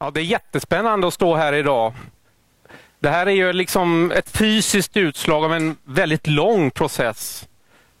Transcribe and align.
Ja, 0.00 0.10
det 0.10 0.20
är 0.20 0.24
jättespännande 0.24 1.06
att 1.06 1.14
stå 1.14 1.34
här 1.36 1.52
idag. 1.52 1.92
Det 2.98 3.08
här 3.08 3.26
är 3.26 3.30
ju 3.30 3.52
liksom 3.52 4.12
ett 4.12 4.28
fysiskt 4.30 4.96
utslag 4.96 5.44
av 5.44 5.54
en 5.54 5.76
väldigt 5.84 6.26
lång 6.26 6.70
process. 6.70 7.48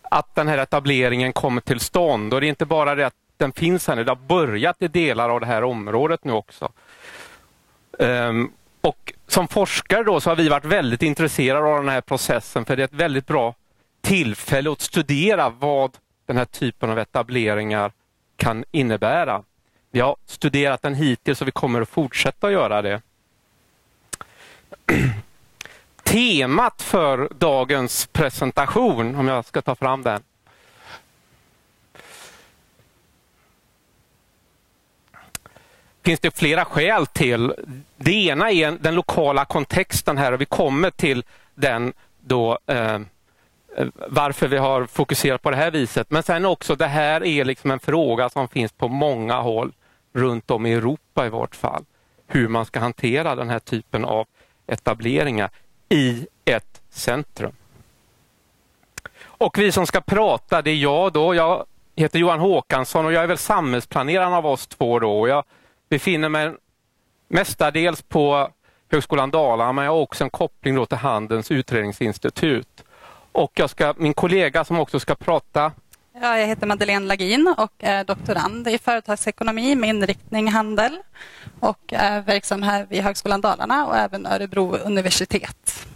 Att 0.02 0.34
den 0.34 0.48
här 0.48 0.58
etableringen 0.58 1.32
kommer 1.32 1.60
till 1.60 1.80
stånd. 1.80 2.34
Och 2.34 2.40
det 2.40 2.46
är 2.46 2.48
inte 2.48 2.66
bara 2.66 2.94
det 2.94 3.06
att 3.06 3.14
den 3.36 3.52
finns 3.52 3.88
här 3.88 3.96
nu, 3.96 4.04
det 4.04 4.10
har 4.10 4.16
börjat 4.16 4.82
i 4.82 4.88
delar 4.88 5.30
av 5.30 5.40
det 5.40 5.46
här 5.46 5.64
området 5.64 6.24
nu 6.24 6.32
också. 6.32 6.72
Um, 7.98 8.52
och 8.80 9.12
som 9.26 9.48
forskare 9.48 10.02
då 10.02 10.20
så 10.20 10.30
har 10.30 10.36
vi 10.36 10.48
varit 10.48 10.64
väldigt 10.64 11.02
intresserade 11.02 11.66
av 11.66 11.76
den 11.76 11.88
här 11.88 12.00
processen 12.00 12.64
för 12.64 12.76
det 12.76 12.82
är 12.82 12.84
ett 12.84 12.92
väldigt 12.92 13.26
bra 13.26 13.54
tillfälle 14.00 14.72
att 14.72 14.80
studera 14.80 15.50
vad 15.50 15.96
den 16.26 16.36
här 16.36 16.44
typen 16.44 16.90
av 16.90 16.98
etableringar 16.98 17.92
kan 18.36 18.64
innebära. 18.70 19.42
Vi 19.90 20.00
har 20.00 20.16
studerat 20.26 20.82
den 20.82 20.94
hittills 20.94 21.40
och 21.40 21.46
vi 21.46 21.52
kommer 21.52 21.80
att 21.80 21.88
fortsätta 21.88 22.52
göra 22.52 22.82
det. 22.82 23.02
Temat 26.02 26.82
för 26.82 27.28
dagens 27.38 28.06
presentation, 28.06 29.16
om 29.16 29.28
jag 29.28 29.44
ska 29.44 29.62
ta 29.62 29.74
fram 29.74 30.02
den. 30.02 30.22
finns 36.08 36.20
det 36.20 36.38
flera 36.38 36.64
skäl 36.64 37.06
till. 37.06 37.54
Det 37.96 38.12
ena 38.12 38.50
är 38.50 38.70
den 38.70 38.94
lokala 38.94 39.44
kontexten 39.44 40.18
här 40.18 40.32
och 40.32 40.40
vi 40.40 40.44
kommer 40.44 40.90
till 40.90 41.24
den 41.54 41.92
då 42.20 42.58
eh, 42.66 43.00
varför 44.08 44.48
vi 44.48 44.56
har 44.56 44.86
fokuserat 44.86 45.42
på 45.42 45.50
det 45.50 45.56
här 45.56 45.70
viset. 45.70 46.10
Men 46.10 46.22
sen 46.22 46.44
också 46.44 46.74
det 46.76 46.86
här 46.86 47.24
är 47.24 47.44
liksom 47.44 47.70
en 47.70 47.78
fråga 47.78 48.28
som 48.28 48.48
finns 48.48 48.72
på 48.72 48.88
många 48.88 49.40
håll 49.40 49.72
runt 50.12 50.50
om 50.50 50.66
i 50.66 50.72
Europa 50.72 51.26
i 51.26 51.28
vart 51.28 51.56
fall. 51.56 51.84
Hur 52.26 52.48
man 52.48 52.66
ska 52.66 52.80
hantera 52.80 53.34
den 53.34 53.50
här 53.50 53.58
typen 53.58 54.04
av 54.04 54.26
etableringar 54.66 55.50
i 55.88 56.26
ett 56.44 56.82
centrum. 56.90 57.52
Och 59.20 59.58
vi 59.58 59.72
som 59.72 59.86
ska 59.86 60.00
prata, 60.00 60.62
det 60.62 60.70
är 60.70 60.76
jag 60.76 61.12
då. 61.12 61.34
Jag 61.34 61.66
heter 61.96 62.18
Johan 62.18 62.40
Håkansson 62.40 63.06
och 63.06 63.12
jag 63.12 63.22
är 63.22 63.26
väl 63.26 63.38
samhällsplaneraren 63.38 64.32
av 64.32 64.46
oss 64.46 64.66
två 64.66 64.98
då. 64.98 65.28
Jag 65.28 65.44
befinner 65.88 66.28
mig 66.28 66.52
mestadels 67.28 68.02
på 68.02 68.50
Högskolan 68.90 69.30
Dalarna 69.30 69.72
men 69.72 69.84
jag 69.84 69.92
har 69.92 70.00
också 70.00 70.24
en 70.24 70.30
koppling 70.30 70.74
då 70.74 70.86
till 70.86 70.98
Handelns 70.98 71.50
utredningsinstitut. 71.50 72.84
Och 73.32 73.52
jag 73.54 73.70
ska, 73.70 73.94
min 73.96 74.14
kollega 74.14 74.64
som 74.64 74.80
också 74.80 75.00
ska 75.00 75.14
prata 75.14 75.72
Ja, 76.20 76.38
jag 76.38 76.46
heter 76.46 76.66
Madeleine 76.66 77.06
Lagin 77.06 77.54
och 77.58 77.72
är 77.78 78.04
doktorand 78.04 78.68
i 78.68 78.78
företagsekonomi 78.78 79.74
med 79.74 79.88
inriktning 79.88 80.48
handel 80.48 80.98
och 81.60 81.92
är 81.92 82.20
verksam 82.20 82.62
här 82.62 82.86
vid 82.90 83.02
Högskolan 83.02 83.40
Dalarna 83.40 83.86
och 83.86 83.96
även 83.96 84.26
Örebro 84.26 84.76
universitet. 84.76 85.86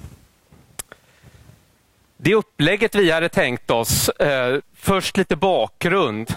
Det 2.17 2.35
upplägget 2.35 2.95
vi 2.95 3.11
hade 3.11 3.29
tänkt 3.29 3.71
oss, 3.71 4.09
eh, 4.09 4.61
först 4.77 5.17
lite 5.17 5.37
bakgrund. 5.37 6.35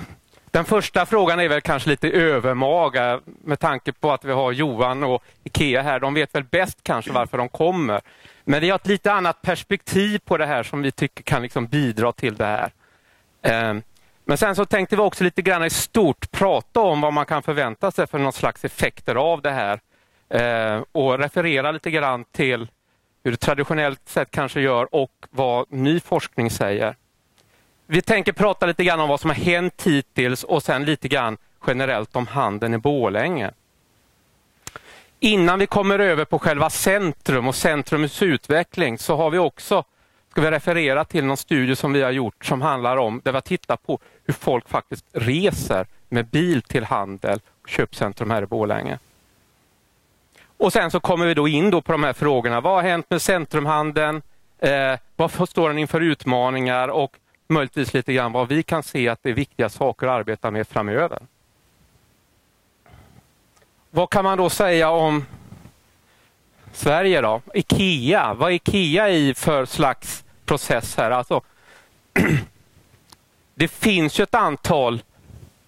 Den 0.52 0.66
första 0.66 1.06
frågan 1.06 1.39
är 1.39 1.50
väl 1.50 1.61
kanske 1.61 1.89
lite 1.89 2.09
övermaga 2.09 3.19
med 3.44 3.59
tanke 3.59 3.91
på 3.91 4.11
att 4.11 4.25
vi 4.25 4.31
har 4.31 4.52
Johan 4.52 5.03
och 5.03 5.23
Ikea 5.44 5.81
här. 5.81 6.00
De 6.00 6.13
vet 6.13 6.36
väl 6.36 6.44
bäst 6.44 6.78
kanske 6.83 7.11
varför 7.11 7.38
de 7.38 7.50
kommer. 7.50 8.02
Men 8.44 8.61
vi 8.61 8.69
har 8.69 8.75
ett 8.75 8.88
lite 8.88 9.11
annat 9.11 9.41
perspektiv 9.41 10.19
på 10.25 10.38
det 10.38 10.45
här 10.45 10.63
som 10.63 10.81
vi 10.81 10.91
tycker 10.91 11.23
kan 11.23 11.41
liksom 11.41 11.67
bidra 11.67 12.11
till 12.11 12.36
det 12.36 12.45
här. 12.45 12.72
Ehm, 13.46 13.82
men 14.26 14.38
sen 14.38 14.56
så 14.56 14.66
tänkte 14.66 14.96
vi 14.96 15.02
också 15.02 15.24
lite 15.24 15.42
grann 15.42 15.64
i 15.64 15.70
stort 15.70 16.32
prata 16.32 16.80
om 16.80 17.02
vad 17.02 17.14
man 17.14 17.26
kan 17.26 17.44
förvänta 17.44 17.92
sig 17.92 18.08
för 18.08 18.20
någon 18.20 18.34
slags 18.34 18.66
effekter 18.66 19.16
av 19.16 19.42
det 19.42 19.52
här 19.52 19.80
ehm, 20.30 20.86
och 20.92 21.20
referera 21.20 21.72
lite 21.72 21.92
grann 21.92 22.26
till 22.32 22.68
hur 23.24 23.32
det 23.32 23.38
traditionellt 23.38 24.02
sett 24.06 24.32
kanske 24.32 24.62
gör 24.62 24.96
och 24.96 25.12
vad 25.30 25.72
ny 25.72 26.00
forskning 26.00 26.50
säger. 26.52 26.96
Vi 27.88 28.02
tänker 28.02 28.31
prata 28.31 28.66
lite 28.66 28.84
grann 28.84 29.00
om 29.00 29.09
vad 29.09 29.19
som 29.19 29.30
har 29.30 29.38
hänt 29.38 29.84
hittills 29.86 30.44
och 30.44 30.64
sen 30.64 30.86
lite 30.86 31.08
grann 31.08 31.38
generellt 31.68 32.16
om 32.16 32.28
handeln 32.28 32.74
i 32.74 32.78
Bålänge. 32.78 33.52
Innan 35.19 35.59
vi 35.59 35.68
kommer 35.68 36.00
över 36.00 36.25
på 36.25 36.40
själva 36.40 36.69
centrum 36.69 37.48
och 37.48 37.56
centrumets 37.56 38.22
utveckling 38.22 38.98
så 38.98 39.16
har 39.16 39.30
vi 39.30 39.38
också 39.38 39.84
ska 40.35 40.41
vi 40.41 40.51
referera 40.51 41.06
till 41.06 41.25
någon 41.25 41.38
studie 41.38 41.75
som 41.75 41.94
vi 41.94 42.01
har 42.01 42.12
gjort 42.12 42.46
som 42.46 42.62
handlar 42.62 42.97
om, 42.97 43.22
där 43.23 43.31
vi 43.31 43.35
har 43.35 43.41
tittat 43.41 43.88
på 43.88 44.00
hur 44.25 44.34
folk 44.34 44.69
faktiskt 44.69 45.06
reser 45.12 45.88
med 46.09 46.25
bil 46.25 46.62
till 46.62 46.84
handel 46.84 47.40
och 47.63 47.69
köpcentrum 47.69 48.31
här 48.31 48.44
i 48.44 48.45
Borlänge. 48.45 49.00
Och 50.57 50.74
sen 50.74 50.91
så 50.91 51.00
kommer 51.00 51.25
vi 51.25 51.34
då 51.34 51.47
in 51.47 51.69
då 51.69 51.81
på 51.81 51.91
de 51.91 52.03
här 52.03 52.13
frågorna. 52.13 52.62
Vad 52.62 52.74
har 52.74 52.81
hänt 52.81 53.06
med 53.09 53.22
centrumhandeln? 53.22 54.22
Eh, 54.59 55.00
vad 55.16 55.50
står 55.50 55.69
den 55.69 55.78
inför 55.78 56.01
utmaningar 56.01 56.88
och 56.88 57.18
möjligtvis 57.47 57.94
lite 57.94 58.13
grann 58.13 58.31
vad 58.31 58.47
vi 58.47 58.63
kan 58.63 58.84
se 58.84 59.09
att 59.09 59.24
det 59.24 59.29
är 59.29 59.34
viktiga 59.34 59.69
saker 59.69 60.07
att 60.07 60.19
arbeta 60.19 60.51
med 60.51 60.68
framöver. 60.68 61.19
Vad 63.91 64.09
kan 64.09 64.24
man 64.24 64.38
då 64.38 64.50
säga 64.50 64.90
om 64.90 65.25
Sverige 66.72 67.22
då? 67.22 67.41
IKEA, 67.53 68.34
vad 68.34 68.51
är 68.51 68.56
IKEA 68.56 69.09
i 69.09 69.34
för 69.34 69.66
slags 69.66 70.25
process 70.45 70.97
här? 70.97 71.11
Alltså, 71.11 71.41
det 73.56 73.67
finns 73.67 74.19
ju 74.19 74.23
ett 74.23 74.35
antal 74.35 75.01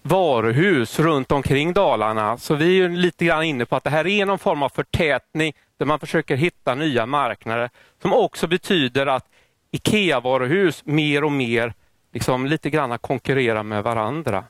varuhus 0.02 0.98
runt 0.98 1.32
omkring 1.32 1.72
Dalarna 1.72 2.38
så 2.38 2.54
vi 2.54 2.80
är 2.80 2.88
lite 2.88 3.24
grann 3.24 3.42
inne 3.42 3.64
på 3.64 3.76
att 3.76 3.84
det 3.84 3.90
här 3.90 4.06
är 4.06 4.26
någon 4.26 4.38
form 4.38 4.62
av 4.62 4.68
förtätning 4.68 5.52
där 5.76 5.86
man 5.86 6.00
försöker 6.00 6.36
hitta 6.36 6.74
nya 6.74 7.06
marknader 7.06 7.70
som 8.02 8.12
också 8.12 8.46
betyder 8.46 9.06
att 9.06 9.24
IKEA-varuhus 9.70 10.82
mer 10.84 11.24
och 11.24 11.32
mer 11.32 11.74
liksom 12.12 12.46
lite 12.46 12.70
grann 12.70 12.98
konkurrerar 12.98 13.62
med 13.62 13.82
varandra. 13.82 14.44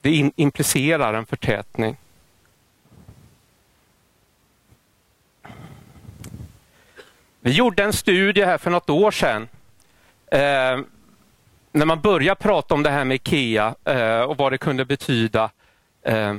Det 0.00 0.30
implicerar 0.36 1.14
en 1.14 1.26
förtätning. 1.26 1.96
Vi 7.46 7.52
gjorde 7.52 7.84
en 7.84 7.92
studie 7.92 8.44
här 8.44 8.58
för 8.58 8.70
något 8.70 8.90
år 8.90 9.10
sedan. 9.10 9.48
Eh, 10.26 10.80
när 11.72 11.84
man 11.86 12.00
började 12.00 12.40
prata 12.40 12.74
om 12.74 12.82
det 12.82 12.90
här 12.90 13.04
med 13.04 13.14
IKEA 13.14 13.74
eh, 13.84 14.20
och 14.20 14.36
vad 14.36 14.52
det 14.52 14.58
kunde 14.58 14.84
betyda. 14.84 15.50
Eh, 16.02 16.34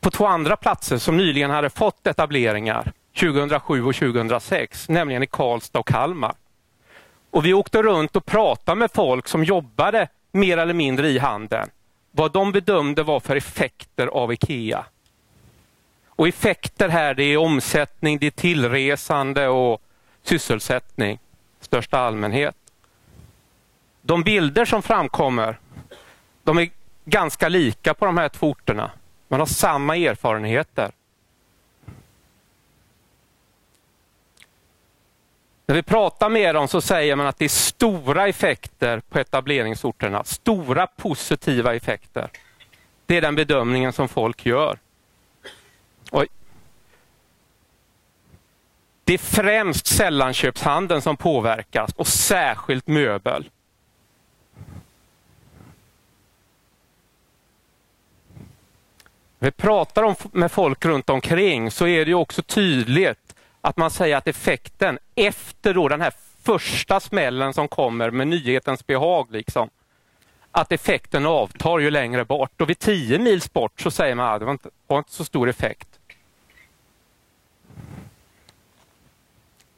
på 0.00 0.10
två 0.10 0.26
andra 0.26 0.56
platser 0.56 0.98
som 0.98 1.16
nyligen 1.16 1.50
hade 1.50 1.70
fått 1.70 2.06
etableringar 2.06 2.92
2007 3.20 3.84
och 3.84 3.94
2006, 3.94 4.88
nämligen 4.88 5.22
i 5.22 5.26
Karlstad 5.26 5.78
och 5.78 5.86
Kalmar. 5.86 6.34
Och 7.30 7.46
Vi 7.46 7.54
åkte 7.54 7.82
runt 7.82 8.16
och 8.16 8.26
pratade 8.26 8.78
med 8.78 8.90
folk 8.94 9.28
som 9.28 9.44
jobbade 9.44 10.08
mer 10.32 10.58
eller 10.58 10.74
mindre 10.74 11.08
i 11.08 11.18
handeln. 11.18 11.70
Vad 12.10 12.32
de 12.32 12.52
bedömde 12.52 13.02
var 13.02 13.20
för 13.20 13.36
effekter 13.36 14.06
av 14.06 14.32
IKEA. 14.32 14.84
Och 16.08 16.28
effekter 16.28 16.88
här 16.88 17.14
det 17.14 17.24
är 17.24 17.36
omsättning, 17.36 18.18
det 18.18 18.26
är 18.26 18.30
tillresande 18.30 19.48
och 19.48 19.83
sysselsättning 20.24 21.18
i 21.60 21.64
största 21.64 21.98
allmänhet. 21.98 22.56
De 24.02 24.22
bilder 24.22 24.64
som 24.64 24.82
framkommer 24.82 25.58
de 26.42 26.58
är 26.58 26.70
ganska 27.04 27.48
lika 27.48 27.94
på 27.94 28.06
de 28.06 28.18
här 28.18 28.28
två 28.28 28.50
orterna. 28.50 28.90
Man 29.28 29.40
har 29.40 29.46
samma 29.46 29.96
erfarenheter. 29.96 30.92
När 35.66 35.74
vi 35.74 35.82
pratar 35.82 36.28
med 36.28 36.54
dem 36.54 36.68
så 36.68 36.80
säger 36.80 37.16
man 37.16 37.26
att 37.26 37.38
det 37.38 37.44
är 37.44 37.48
stora 37.48 38.28
effekter 38.28 39.00
på 39.00 39.18
etableringsorterna. 39.18 40.24
Stora 40.24 40.86
positiva 40.86 41.74
effekter. 41.74 42.30
Det 43.06 43.16
är 43.16 43.20
den 43.20 43.34
bedömningen 43.34 43.92
som 43.92 44.08
folk 44.08 44.46
gör. 44.46 44.78
Och 46.10 46.26
det 49.04 49.14
är 49.14 49.18
främst 49.18 49.86
sällanköpshandeln 49.86 51.02
som 51.02 51.16
påverkas 51.16 51.90
och 51.96 52.06
särskilt 52.06 52.86
möbel. 52.86 53.50
När 59.38 59.48
vi 59.48 59.50
pratar 59.50 60.02
om, 60.02 60.14
med 60.32 60.52
folk 60.52 60.84
runt 60.84 61.10
omkring 61.10 61.70
så 61.70 61.86
är 61.86 62.04
det 62.04 62.14
också 62.14 62.42
tydligt 62.42 63.34
att 63.60 63.76
man 63.76 63.90
säger 63.90 64.16
att 64.16 64.28
effekten 64.28 64.98
efter 65.14 65.74
då 65.74 65.88
den 65.88 66.00
här 66.00 66.12
första 66.42 67.00
smällen 67.00 67.54
som 67.54 67.68
kommer 67.68 68.10
med 68.10 68.28
nyhetens 68.28 68.86
behag, 68.86 69.30
liksom, 69.30 69.70
att 70.50 70.72
effekten 70.72 71.26
avtar 71.26 71.78
ju 71.78 71.90
längre 71.90 72.24
bort. 72.24 72.60
Och 72.60 72.70
vid 72.70 72.78
10 72.78 73.18
mils 73.18 73.52
bort 73.52 73.80
så 73.80 73.90
säger 73.90 74.14
man 74.14 74.34
att 74.34 74.40
det 74.40 74.44
var 74.44 74.52
inte, 74.52 74.70
var 74.86 74.98
inte 74.98 75.12
så 75.12 75.24
stor 75.24 75.48
effekt. 75.48 75.88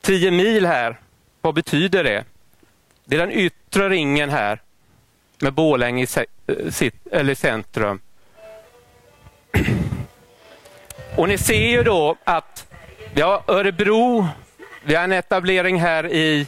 10 0.06 0.30
mil 0.30 0.66
här, 0.66 1.00
vad 1.40 1.54
betyder 1.54 2.04
det? 2.04 2.24
Det 3.04 3.16
är 3.16 3.20
den 3.20 3.32
yttre 3.32 3.88
ringen 3.88 4.30
här 4.30 4.62
med 5.38 5.52
Borlänge 5.52 6.02
i, 6.02 6.06
eh, 6.46 6.70
sitt, 6.70 7.06
eller 7.06 7.34
centrum. 7.34 8.00
Och 11.16 11.28
ni 11.28 11.38
ser 11.38 11.68
ju 11.68 11.82
då 11.82 12.16
att 12.24 12.72
vi 13.14 13.20
har 13.22 13.42
Örebro, 13.46 14.26
vi 14.84 14.94
har 14.94 15.04
en 15.04 15.12
etablering 15.12 15.80
här 15.80 16.12
i 16.12 16.46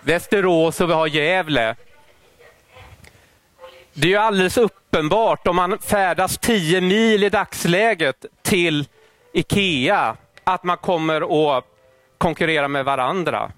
Västerås 0.00 0.80
och 0.80 0.88
vi 0.88 0.94
har 0.94 1.06
Gävle. 1.06 1.76
Det 3.92 4.06
är 4.06 4.10
ju 4.10 4.16
alldeles 4.16 4.56
uppenbart 4.56 5.46
om 5.46 5.56
man 5.56 5.78
färdas 5.78 6.38
10 6.38 6.80
mil 6.80 7.24
i 7.24 7.28
dagsläget 7.28 8.24
till 8.42 8.86
IKEA 9.32 10.16
att 10.44 10.64
man 10.64 10.76
kommer 10.76 11.56
att 11.58 11.71
konkurrera 12.22 12.68
med 12.68 12.84
varandra. 12.84 13.52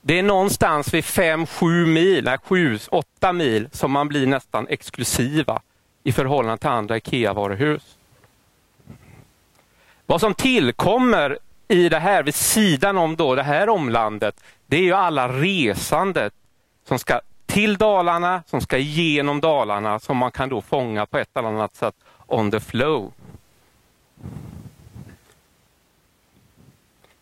Det 0.00 0.18
är 0.18 0.22
någonstans 0.22 0.94
vid 0.94 1.04
5-7 1.04 1.86
mil, 1.86 2.24
nej 2.24 2.36
7-8 2.36 3.32
mil 3.32 3.68
som 3.72 3.92
man 3.92 4.08
blir 4.08 4.26
nästan 4.26 4.66
exklusiva 4.68 5.62
i 6.02 6.12
förhållande 6.12 6.58
till 6.58 6.68
andra 6.68 6.96
IKEA-varuhus. 6.96 7.96
Vad 10.06 10.20
som 10.20 10.34
tillkommer 10.34 11.38
i 11.68 11.88
det 11.88 11.98
här 11.98 12.22
vid 12.22 12.34
sidan 12.34 12.98
om 12.98 13.16
då 13.16 13.34
det 13.34 13.42
här 13.42 13.68
omlandet, 13.68 14.40
det 14.66 14.76
är 14.76 14.82
ju 14.82 14.92
alla 14.92 15.28
resandet 15.28 16.32
som 16.88 16.98
ska 16.98 17.20
till 17.46 17.76
Dalarna, 17.76 18.42
som 18.46 18.60
ska 18.60 18.78
genom 18.78 19.40
Dalarna, 19.40 19.98
som 19.98 20.16
man 20.16 20.30
kan 20.30 20.48
då 20.48 20.60
fånga 20.60 21.06
på 21.06 21.18
ett 21.18 21.36
eller 21.36 21.48
annat 21.48 21.76
sätt 21.76 21.94
on 22.26 22.50
the 22.50 22.60
flow. 22.60 23.12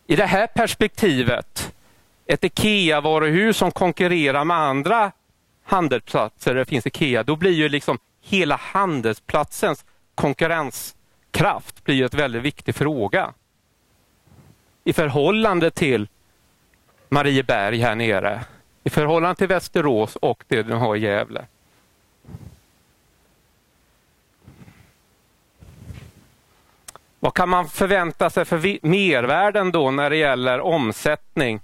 I 0.09 0.15
det 0.15 0.25
här 0.25 0.47
perspektivet, 0.47 1.73
ett 2.25 2.43
IKEA-varuhus 2.43 3.57
som 3.57 3.71
konkurrerar 3.71 4.45
med 4.45 4.57
andra 4.57 5.11
handelsplatser 5.63 6.53
där 6.53 6.59
det 6.59 6.65
finns 6.65 6.87
IKEA, 6.87 7.23
då 7.23 7.35
blir 7.35 7.51
ju 7.51 7.69
liksom 7.69 7.99
hela 8.21 8.55
handelsplatsens 8.55 9.85
konkurrenskraft 10.15 11.83
blir 11.83 12.05
ett 12.05 12.13
väldigt 12.13 12.41
viktig 12.41 12.75
fråga. 12.75 13.33
I 14.83 14.93
förhållande 14.93 15.71
till 15.71 16.07
Marieberg 17.09 17.77
här 17.77 17.95
nere, 17.95 18.45
i 18.83 18.89
förhållande 18.89 19.35
till 19.35 19.47
Västerås 19.47 20.15
och 20.15 20.43
det 20.47 20.63
den 20.63 20.77
har 20.77 20.95
i 20.95 20.99
Gävle. 20.99 21.45
Vad 27.19 27.33
kan 27.33 27.49
man 27.49 27.67
förvänta 27.67 28.29
sig 28.29 28.45
för 28.45 28.87
mervärden 28.87 29.71
då 29.71 29.91
när 29.91 30.09
det 30.09 30.17
gäller 30.17 30.59
omsättning? 30.59 31.61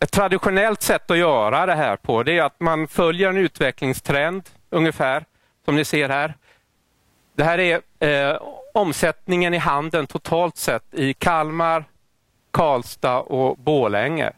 Ett 0.00 0.12
traditionellt 0.12 0.82
sätt 0.82 1.10
att 1.10 1.18
göra 1.18 1.66
det 1.66 1.74
här 1.74 1.96
på 1.96 2.22
det 2.22 2.38
är 2.38 2.42
att 2.42 2.60
man 2.60 2.88
följer 2.88 3.28
en 3.28 3.36
utvecklingstrend 3.36 4.42
ungefär 4.70 5.24
som 5.64 5.76
ni 5.76 5.84
ser 5.84 6.08
här. 6.08 6.34
Det 7.34 7.44
här 7.44 7.58
är 7.58 7.80
eh, 7.98 8.40
omsättningen 8.74 9.54
i 9.54 9.58
handeln 9.58 10.06
totalt 10.06 10.56
sett 10.56 10.94
i 10.94 11.14
Kalmar, 11.14 11.84
Karlstad 12.50 13.20
och 13.20 13.58
Bålänge. 13.58 14.32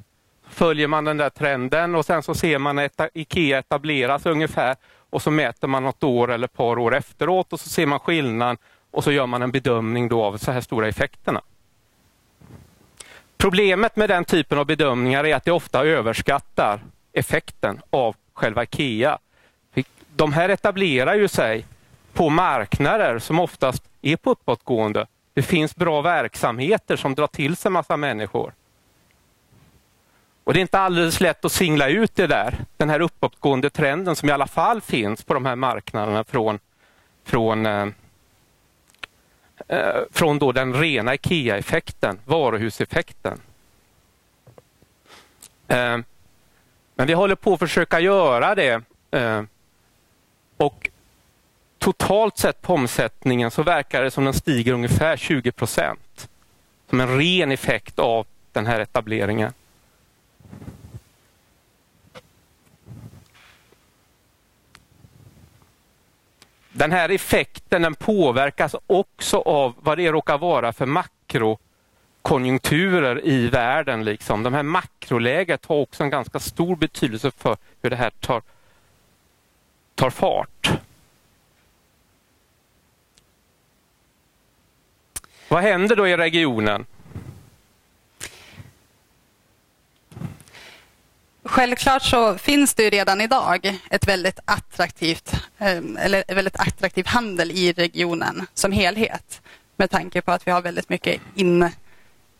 Följer 0.48 0.88
man 0.88 1.04
den 1.04 1.16
där 1.16 1.30
trenden 1.30 1.94
och 1.94 2.04
sen 2.04 2.22
så 2.22 2.34
ser 2.34 2.58
man 2.58 2.78
att 2.78 3.00
IKEA 3.14 3.58
etableras 3.58 4.26
ungefär 4.26 4.76
och 5.10 5.22
så 5.22 5.30
mäter 5.30 5.68
man 5.68 5.82
något 5.82 6.04
år 6.04 6.32
eller 6.32 6.44
ett 6.44 6.56
par 6.56 6.78
år 6.78 6.94
efteråt 6.94 7.52
och 7.52 7.60
så 7.60 7.68
ser 7.68 7.86
man 7.86 7.98
skillnaden 7.98 8.56
och 8.90 9.04
så 9.04 9.12
gör 9.12 9.26
man 9.26 9.42
en 9.42 9.50
bedömning 9.50 10.08
då 10.08 10.24
av 10.24 10.36
så 10.36 10.52
här 10.52 10.60
stora 10.60 10.88
effekterna. 10.88 11.40
Problemet 13.36 13.96
med 13.96 14.10
den 14.10 14.24
typen 14.24 14.58
av 14.58 14.66
bedömningar 14.66 15.26
är 15.26 15.34
att 15.34 15.44
det 15.44 15.52
ofta 15.52 15.84
överskattar 15.84 16.80
effekten 17.12 17.80
av 17.90 18.16
själva 18.34 18.62
IKEA. 18.62 19.18
De 20.16 20.32
här 20.32 20.48
etablerar 20.48 21.14
ju 21.14 21.28
sig 21.28 21.66
på 22.12 22.28
marknader 22.28 23.18
som 23.18 23.40
oftast 23.40 23.82
är 24.02 24.16
på 24.16 24.30
uppåtgående. 24.30 25.06
Det 25.34 25.42
finns 25.42 25.76
bra 25.76 26.00
verksamheter 26.00 26.96
som 26.96 27.14
drar 27.14 27.26
till 27.26 27.56
sig 27.56 27.70
massa 27.70 27.96
människor. 27.96 28.52
Och 30.48 30.54
Det 30.54 30.60
är 30.60 30.62
inte 30.62 30.78
alldeles 30.78 31.20
lätt 31.20 31.44
att 31.44 31.52
singla 31.52 31.88
ut 31.88 32.14
det 32.14 32.26
där, 32.26 32.54
den 32.76 32.90
här 32.90 33.00
uppåtgående 33.00 33.70
trenden 33.70 34.16
som 34.16 34.28
i 34.28 34.32
alla 34.32 34.46
fall 34.46 34.80
finns 34.80 35.22
på 35.22 35.34
de 35.34 35.46
här 35.46 35.56
marknaderna 35.56 36.24
från, 36.24 36.58
från, 37.24 37.66
eh, 37.66 37.88
eh, 39.68 40.00
från 40.10 40.38
då 40.38 40.52
den 40.52 40.74
rena 40.74 41.14
IKEA-effekten, 41.14 42.18
varuhuseffekten. 42.24 43.40
Eh, 45.68 45.98
men 46.94 47.06
vi 47.06 47.12
håller 47.12 47.34
på 47.34 47.52
att 47.52 47.58
försöka 47.58 48.00
göra 48.00 48.54
det. 48.54 48.82
Eh, 49.10 49.42
och 50.56 50.90
totalt 51.78 52.38
sett 52.38 52.62
på 52.62 52.74
omsättningen 52.74 53.50
så 53.50 53.62
verkar 53.62 54.02
det 54.02 54.10
som 54.10 54.24
den 54.24 54.34
stiger 54.34 54.72
ungefär 54.72 55.16
20 55.16 55.52
procent. 55.52 56.28
Som 56.90 57.00
en 57.00 57.18
ren 57.18 57.52
effekt 57.52 57.98
av 57.98 58.26
den 58.52 58.66
här 58.66 58.80
etableringen. 58.80 59.52
Den 66.78 66.92
här 66.92 67.08
effekten 67.08 67.82
den 67.82 67.94
påverkas 67.94 68.76
också 68.86 69.38
av 69.38 69.74
vad 69.80 69.98
det 69.98 70.12
råkar 70.12 70.38
vara 70.38 70.72
för 70.72 70.86
makrokonjunkturer 70.86 73.26
i 73.26 73.48
världen. 73.48 74.04
Liksom. 74.04 74.42
De 74.42 74.54
här 74.54 74.62
makroläget 74.62 75.66
har 75.66 75.76
också 75.76 76.02
en 76.02 76.10
ganska 76.10 76.40
stor 76.40 76.76
betydelse 76.76 77.30
för 77.30 77.56
hur 77.82 77.90
det 77.90 77.96
här 77.96 78.10
tar, 78.10 78.42
tar 79.94 80.10
fart. 80.10 80.70
Vad 85.48 85.62
händer 85.62 85.96
då 85.96 86.08
i 86.08 86.16
regionen? 86.16 86.86
Självklart 91.48 92.02
så 92.02 92.38
finns 92.38 92.74
det 92.74 92.90
redan 92.90 93.20
idag 93.20 93.78
ett 93.90 94.08
väldigt 94.08 94.40
attraktivt, 94.44 95.32
eh, 95.58 95.76
eller 95.98 96.34
väldigt 96.34 96.56
attraktiv 96.56 97.06
handel 97.06 97.50
i 97.50 97.72
regionen 97.72 98.46
som 98.54 98.72
helhet. 98.72 99.42
Med 99.76 99.90
tanke 99.90 100.22
på 100.22 100.32
att 100.32 100.46
vi 100.46 100.50
har 100.50 100.62
väldigt 100.62 100.88
mycket 100.88 101.20
in, 101.34 101.62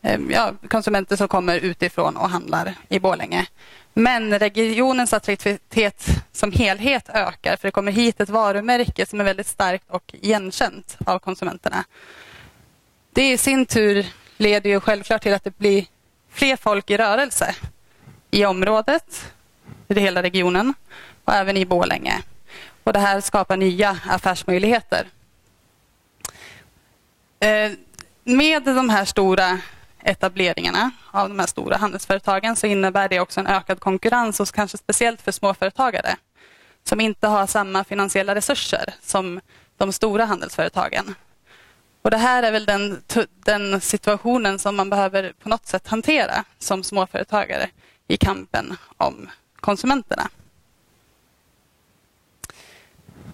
eh, 0.01 0.19
ja, 0.29 0.53
konsumenter 0.69 1.15
som 1.15 1.27
kommer 1.27 1.57
utifrån 1.57 2.17
och 2.17 2.29
handlar 2.29 2.75
i 2.89 2.99
Borlänge. 2.99 3.45
Men 3.93 4.39
regionens 4.39 5.13
attraktivitet 5.13 6.05
som 6.31 6.51
helhet 6.51 7.09
ökar 7.09 7.55
för 7.55 7.67
det 7.67 7.71
kommer 7.71 7.91
hit 7.91 8.21
ett 8.21 8.29
varumärke 8.29 9.05
som 9.05 9.19
är 9.19 9.23
väldigt 9.23 9.47
starkt 9.47 9.89
och 9.89 10.15
igenkänt 10.21 10.97
av 11.05 11.19
konsumenterna. 11.19 11.83
Det 13.13 13.31
i 13.31 13.37
sin 13.37 13.65
tur 13.65 14.05
leder 14.37 14.69
ju 14.69 14.79
självklart 14.79 15.21
till 15.21 15.33
att 15.33 15.43
det 15.43 15.57
blir 15.57 15.85
fler 16.31 16.55
folk 16.55 16.89
i 16.89 16.97
rörelse 16.97 17.55
i 18.31 18.45
området, 18.45 19.33
i 19.87 19.99
hela 19.99 20.23
regionen 20.23 20.73
och 21.25 21.33
även 21.33 21.57
i 21.57 21.65
Bålänge. 21.65 22.21
Och 22.83 22.93
det 22.93 22.99
här 22.99 23.21
skapar 23.21 23.57
nya 23.57 23.97
affärsmöjligheter. 24.09 25.07
Eh, 27.39 27.71
med 28.23 28.63
de 28.63 28.89
här 28.89 29.05
stora 29.05 29.59
etableringarna 30.03 30.91
av 31.11 31.29
de 31.29 31.39
här 31.39 31.47
stora 31.47 31.77
handelsföretagen 31.77 32.55
så 32.55 32.67
innebär 32.67 33.09
det 33.09 33.19
också 33.19 33.39
en 33.39 33.47
ökad 33.47 33.79
konkurrens 33.79 34.39
och 34.39 34.51
kanske 34.51 34.77
speciellt 34.77 35.21
för 35.21 35.31
småföretagare 35.31 36.15
som 36.83 36.99
inte 36.99 37.27
har 37.27 37.47
samma 37.47 37.83
finansiella 37.83 38.35
resurser 38.35 38.93
som 39.01 39.41
de 39.77 39.93
stora 39.93 40.25
handelsföretagen. 40.25 41.15
Och 42.01 42.11
Det 42.11 42.17
här 42.17 42.43
är 42.43 42.51
väl 42.51 42.65
den, 42.65 43.03
den 43.45 43.81
situationen 43.81 44.59
som 44.59 44.75
man 44.75 44.89
behöver 44.89 45.33
på 45.43 45.49
något 45.49 45.67
sätt 45.67 45.87
hantera 45.87 46.43
som 46.59 46.83
småföretagare 46.83 47.69
i 48.09 48.17
kampen 48.17 48.77
om 48.97 49.29
konsumenterna. 49.55 50.29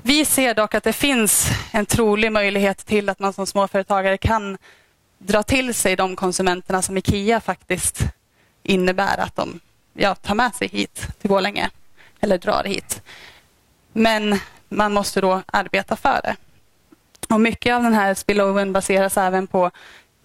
Vi 0.01 0.25
ser 0.25 0.53
dock 0.53 0.73
att 0.73 0.83
det 0.83 0.93
finns 0.93 1.47
en 1.71 1.85
trolig 1.85 2.31
möjlighet 2.31 2.85
till 2.85 3.09
att 3.09 3.19
man 3.19 3.33
som 3.33 3.47
småföretagare 3.47 4.17
kan 4.17 4.57
dra 5.17 5.43
till 5.43 5.73
sig 5.73 5.95
de 5.95 6.15
konsumenterna 6.15 6.81
som 6.81 6.97
IKEA 6.97 7.41
faktiskt 7.41 7.99
innebär 8.63 9.17
att 9.17 9.35
de 9.35 9.59
ja, 9.93 10.15
tar 10.15 10.35
med 10.35 10.55
sig 10.55 10.67
hit 10.67 11.07
till 11.21 11.29
Borlänge 11.29 11.69
eller 12.19 12.37
drar 12.37 12.63
hit. 12.63 13.01
Men 13.93 14.39
man 14.69 14.93
måste 14.93 15.21
då 15.21 15.41
arbeta 15.45 15.95
för 15.95 16.21
det. 16.23 16.35
Och 17.29 17.41
mycket 17.41 17.75
av 17.75 17.83
den 17.83 17.93
här 17.93 18.13
spillovern 18.13 18.73
baseras 18.73 19.17
även 19.17 19.47
på 19.47 19.71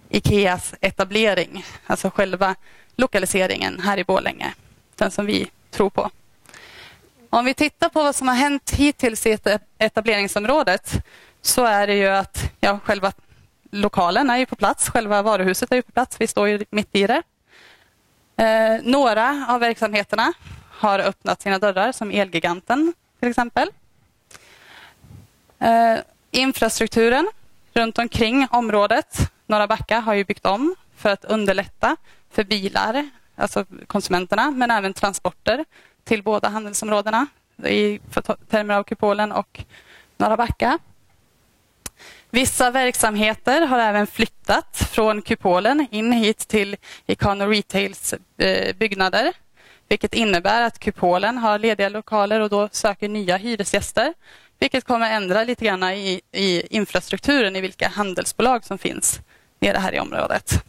Ikeas 0.09 0.75
etablering, 0.81 1.65
alltså 1.87 2.11
själva 2.11 2.55
lokaliseringen 3.01 3.81
här 3.81 3.99
i 3.99 4.05
Borlänge. 4.05 4.55
Den 4.97 5.11
som 5.11 5.27
vi 5.27 5.51
tror 5.71 5.91
på. 5.91 6.11
Om 7.31 7.45
vi 7.45 7.55
tittar 7.55 7.89
på 7.89 8.03
vad 8.03 8.15
som 8.17 8.29
har 8.29 8.35
hänt 8.35 8.71
hittills 8.71 9.27
i 9.27 9.39
etableringsområdet 9.79 10.93
så 11.43 11.65
är 11.65 11.87
det 11.87 11.95
ju 11.95 12.09
att 12.09 12.53
ja, 12.61 12.79
själva 12.85 13.13
lokalen 13.71 14.31
är 14.31 14.37
ju 14.37 14.47
på 14.47 14.57
plats, 14.57 14.91
själva 14.91 15.23
varuhuset 15.23 15.73
är 15.73 15.77
ju 15.77 15.83
på 15.83 15.93
plats, 15.93 16.17
vi 16.21 16.27
står 16.27 16.49
ju 16.49 16.65
mitt 16.71 16.97
i 16.97 17.07
det. 17.07 17.23
Eh, 18.37 18.81
några 18.83 19.47
av 19.49 19.61
verksamheterna 19.61 20.33
har 20.71 20.99
öppnat 20.99 21.43
sina 21.43 21.59
dörrar 21.59 21.93
som 21.93 22.11
Elgiganten 22.11 22.93
till 23.21 23.29
exempel. 23.31 23.69
Eh, 25.59 25.99
Infrastrukturen 26.31 27.29
runt 27.75 27.99
omkring 27.99 28.47
området, 28.51 29.19
Norra 29.47 29.67
Backa, 29.67 30.01
har 30.01 30.15
ju 30.15 30.25
byggt 30.25 30.47
om 30.47 30.75
för 31.01 31.09
att 31.11 31.25
underlätta 31.25 31.97
för 32.31 32.45
bilar, 32.45 33.11
alltså 33.37 33.65
konsumenterna, 33.87 34.51
men 34.51 34.71
även 34.71 34.93
transporter 34.93 35.65
till 36.05 36.23
båda 36.23 36.49
handelsområdena 36.49 37.27
i 37.65 38.01
termer 38.51 38.75
av 38.75 38.83
kupolen 38.83 39.33
och 39.33 39.65
Norra 40.17 40.37
Backa. 40.37 40.79
Vissa 42.31 42.71
verksamheter 42.71 43.67
har 43.67 43.79
även 43.79 44.07
flyttat 44.07 44.89
från 44.91 45.23
kupolen 45.23 45.87
in 45.91 46.13
hit 46.13 46.39
till 46.39 46.77
Ikano 47.07 47.47
Retails 47.47 48.15
eh, 48.39 48.77
byggnader. 48.77 49.33
Vilket 49.89 50.15
innebär 50.15 50.63
att 50.63 50.79
kupolen 50.79 51.39
har 51.39 51.59
lediga 51.59 51.89
lokaler 51.89 52.41
och 52.41 52.51
då 52.51 52.69
söker 52.73 53.09
nya 53.09 53.37
hyresgäster. 53.37 54.15
Vilket 54.59 54.85
kommer 54.85 55.11
ändra 55.11 55.45
lite 55.45 55.65
grann 55.65 55.83
i, 55.83 56.21
i 56.33 56.77
infrastrukturen 56.77 57.57
i 57.57 57.61
vilka 57.61 57.89
handelsbolag 57.89 58.65
som 58.65 58.79
finns 58.79 59.21
nere 59.61 59.79
här 59.79 59.95
i 59.95 60.01
området. 60.01 60.65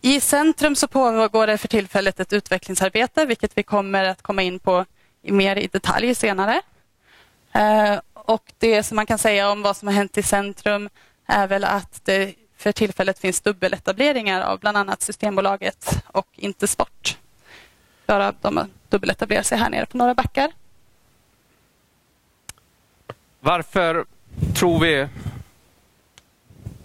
I 0.00 0.20
centrum 0.20 0.76
så 0.76 0.88
pågår 0.88 1.46
det 1.46 1.58
för 1.58 1.68
tillfället 1.68 2.20
ett 2.20 2.32
utvecklingsarbete 2.32 3.26
vilket 3.26 3.58
vi 3.58 3.62
kommer 3.62 4.04
att 4.04 4.22
komma 4.22 4.42
in 4.42 4.58
på 4.58 4.84
mer 5.22 5.56
i 5.56 5.66
detalj 5.66 6.14
senare. 6.14 6.62
Eh, 7.52 8.00
och 8.14 8.52
Det 8.58 8.82
som 8.82 8.96
man 8.96 9.06
kan 9.06 9.18
säga 9.18 9.50
om 9.50 9.62
vad 9.62 9.76
som 9.76 9.88
har 9.88 9.94
hänt 9.94 10.18
i 10.18 10.22
centrum 10.22 10.88
är 11.26 11.46
väl 11.46 11.64
att 11.64 12.04
det 12.04 12.34
för 12.56 12.72
tillfället 12.72 13.18
finns 13.18 13.40
dubbeletableringar 13.40 14.40
av 14.40 14.58
bland 14.58 14.76
annat 14.76 15.02
Systembolaget 15.02 16.02
och 16.06 16.28
Intersport. 16.36 17.18
Bara 18.06 18.32
de 18.40 18.56
har 18.56 18.66
dubbeletablerat 18.88 19.46
sig 19.46 19.58
här 19.58 19.70
nere 19.70 19.86
på 19.86 19.96
Norra 19.96 20.14
Backar. 20.14 20.52
Varför 23.40 24.04
tror 24.54 24.80
vi 24.80 25.08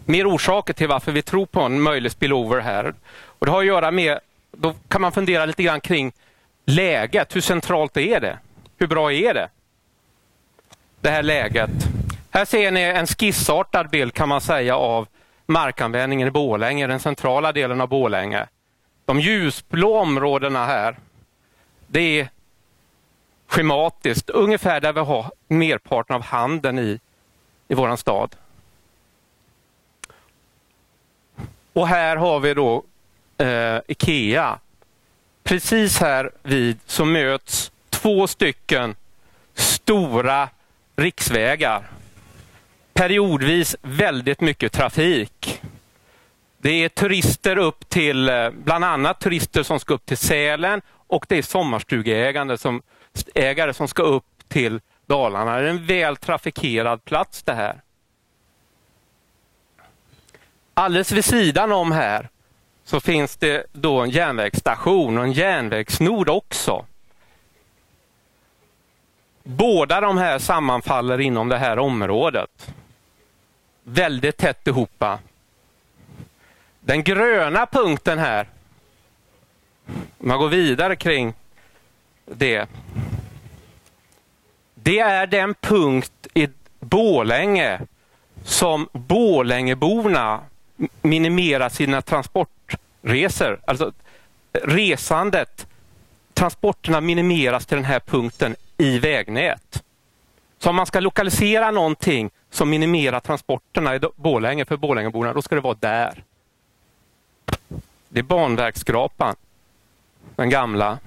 mer 0.05 0.27
orsaker 0.27 0.73
till 0.73 0.87
varför 0.87 1.11
vi 1.11 1.21
tror 1.21 1.45
på 1.45 1.61
en 1.61 1.81
möjlig 1.81 2.11
spillover 2.11 2.59
här. 2.59 2.93
Och 3.39 3.45
det 3.45 3.51
har 3.51 3.59
att 3.59 3.65
göra 3.65 3.91
med, 3.91 4.19
då 4.51 4.73
kan 4.87 5.01
man 5.01 5.11
fundera 5.11 5.45
lite 5.45 5.63
grann 5.63 5.81
kring 5.81 6.11
läget. 6.65 7.35
Hur 7.35 7.41
centralt 7.41 7.97
är 7.97 8.19
det? 8.19 8.39
Hur 8.77 8.87
bra 8.87 9.11
är 9.11 9.33
det? 9.33 9.49
Det 11.01 11.09
här 11.09 11.23
läget. 11.23 11.71
Här 12.29 12.45
ser 12.45 12.71
ni 12.71 12.81
en 12.81 13.07
skissartad 13.07 13.89
bild 13.89 14.13
kan 14.13 14.29
man 14.29 14.41
säga 14.41 14.77
av 14.77 15.07
markanvändningen 15.45 16.27
i 16.27 16.31
Bålänge, 16.31 16.87
den 16.87 16.99
centrala 16.99 17.51
delen 17.51 17.81
av 17.81 17.87
Bålänge. 17.87 18.47
De 19.05 19.19
ljusblå 19.19 19.97
områdena 19.97 20.65
här, 20.65 20.97
det 21.87 22.19
är 22.19 22.29
schematiskt 23.47 24.29
ungefär 24.29 24.81
där 24.81 24.93
vi 24.93 24.99
har 24.99 25.31
merparten 25.47 26.15
av 26.15 26.21
handeln 26.21 26.79
i, 26.79 26.99
i 27.67 27.73
vår 27.73 27.95
stad. 27.95 28.35
Och 31.75 31.87
här 31.87 32.15
har 32.15 32.39
vi 32.39 32.53
då 32.53 32.83
eh, 33.37 33.77
Ikea. 33.87 34.59
Precis 35.43 35.99
här 35.99 36.31
vid 36.43 36.79
så 36.85 37.05
möts 37.05 37.71
två 37.89 38.27
stycken 38.27 38.95
stora 39.53 40.49
riksvägar. 40.95 41.87
Periodvis 42.93 43.75
väldigt 43.81 44.41
mycket 44.41 44.73
trafik. 44.73 45.61
Det 46.57 46.69
är 46.69 46.89
turister 46.89 47.57
upp 47.57 47.89
till, 47.89 48.29
eh, 48.29 48.49
bland 48.49 48.85
annat 48.85 49.19
turister 49.19 49.63
som 49.63 49.79
ska 49.79 49.93
upp 49.93 50.05
till 50.05 50.17
Sälen 50.17 50.81
och 51.07 51.25
det 51.29 51.37
är 51.37 51.41
sommarstugeägare 51.41 52.57
som, 52.57 52.81
ägare 53.33 53.73
som 53.73 53.87
ska 53.87 54.03
upp 54.03 54.25
till 54.47 54.79
Dalarna. 55.07 55.57
Det 55.57 55.65
är 55.65 55.69
en 55.69 55.85
väl 55.85 56.17
trafikerad 56.17 57.05
plats 57.05 57.43
det 57.43 57.53
här. 57.53 57.81
Alldeles 60.77 61.11
vid 61.11 61.25
sidan 61.25 61.71
om 61.71 61.91
här 61.91 62.29
så 62.83 62.99
finns 62.99 63.37
det 63.37 63.65
då 63.71 63.99
en 63.99 64.09
järnvägsstation 64.09 65.17
och 65.17 65.23
en 65.23 65.31
järnvägsnod 65.31 66.29
också. 66.29 66.85
Båda 69.43 70.01
de 70.01 70.17
här 70.17 70.39
sammanfaller 70.39 71.19
inom 71.19 71.49
det 71.49 71.57
här 71.57 71.79
området. 71.79 72.73
Väldigt 73.83 74.37
tätt 74.37 74.67
ihop. 74.67 75.03
Den 76.79 77.03
gröna 77.03 77.65
punkten 77.65 78.19
här, 78.19 78.49
om 80.17 80.27
man 80.27 80.39
går 80.39 80.49
vidare 80.49 80.95
kring 80.95 81.33
det. 82.25 82.69
Det 84.75 84.99
är 84.99 85.27
den 85.27 85.53
punkt 85.53 86.27
i 86.33 86.49
Bålänge 86.79 87.81
som 88.43 88.89
Bålängeborna 88.91 90.41
minimera 91.01 91.69
sina 91.69 92.01
transportresor. 92.01 93.59
Alltså 93.67 93.91
resandet, 94.53 95.67
transporterna 96.33 97.01
minimeras 97.01 97.65
till 97.65 97.77
den 97.77 97.85
här 97.85 97.99
punkten 97.99 98.55
i 98.77 98.99
vägnät. 98.99 99.83
Så 100.59 100.69
om 100.69 100.75
man 100.75 100.85
ska 100.85 100.99
lokalisera 100.99 101.71
någonting 101.71 102.29
som 102.49 102.69
minimerar 102.69 103.19
transporterna 103.19 103.95
i 103.95 103.99
Borlänge 104.15 104.65
för 104.65 104.77
Borlängeborna, 104.77 105.33
då 105.33 105.41
ska 105.41 105.55
det 105.55 105.61
vara 105.61 105.77
där. 105.79 106.23
Det 108.09 108.19
är 108.19 108.23
Banverksskrapan, 108.23 109.35
den 110.35 110.49
gamla. 110.49 110.99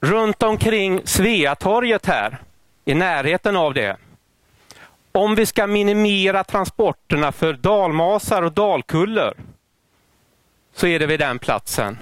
Runt 0.00 0.42
omkring 0.42 1.00
Sveatorget 1.04 2.06
här, 2.06 2.38
i 2.84 2.94
närheten 2.94 3.56
av 3.56 3.74
det, 3.74 3.96
om 5.12 5.34
vi 5.34 5.46
ska 5.46 5.66
minimera 5.66 6.44
transporterna 6.44 7.32
för 7.32 7.52
dalmasar 7.52 8.42
och 8.42 8.52
dalkullor 8.52 9.34
så 10.74 10.86
är 10.86 10.98
det 10.98 11.06
vid 11.06 11.20
den 11.20 11.38
platsen. 11.38 11.98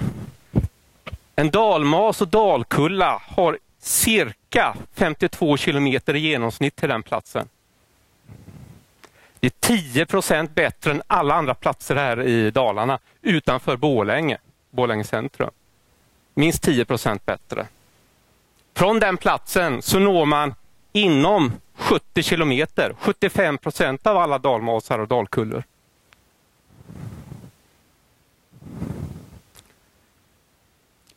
En 1.36 1.50
dalmas 1.50 2.20
och 2.20 2.28
dalkulla 2.28 3.22
har 3.26 3.58
cirka 3.78 4.76
52 4.94 5.56
kilometer 5.56 6.16
i 6.16 6.18
genomsnitt 6.18 6.76
till 6.76 6.88
den 6.88 7.02
platsen. 7.02 7.48
Det 9.40 9.46
är 9.46 9.52
10 9.60 10.06
procent 10.06 10.54
bättre 10.54 10.90
än 10.90 11.02
alla 11.06 11.34
andra 11.34 11.54
platser 11.54 11.96
här 11.96 12.22
i 12.22 12.50
Dalarna 12.50 12.98
utanför 13.22 13.76
Bålänge, 13.76 14.38
Bålänge 14.70 15.04
centrum. 15.04 15.50
Minst 16.34 16.62
10 16.62 16.84
procent 16.84 17.26
bättre. 17.26 17.66
Från 18.74 19.00
den 19.00 19.16
platsen 19.16 19.82
så 19.82 19.98
når 19.98 20.26
man 20.26 20.54
inom 20.92 21.52
70 21.80 22.22
kilometer, 22.22 22.94
75 22.98 23.58
procent 23.58 24.06
av 24.06 24.16
alla 24.16 24.38
dalmasar 24.38 24.98
och 24.98 25.08
dalkullor. 25.08 25.62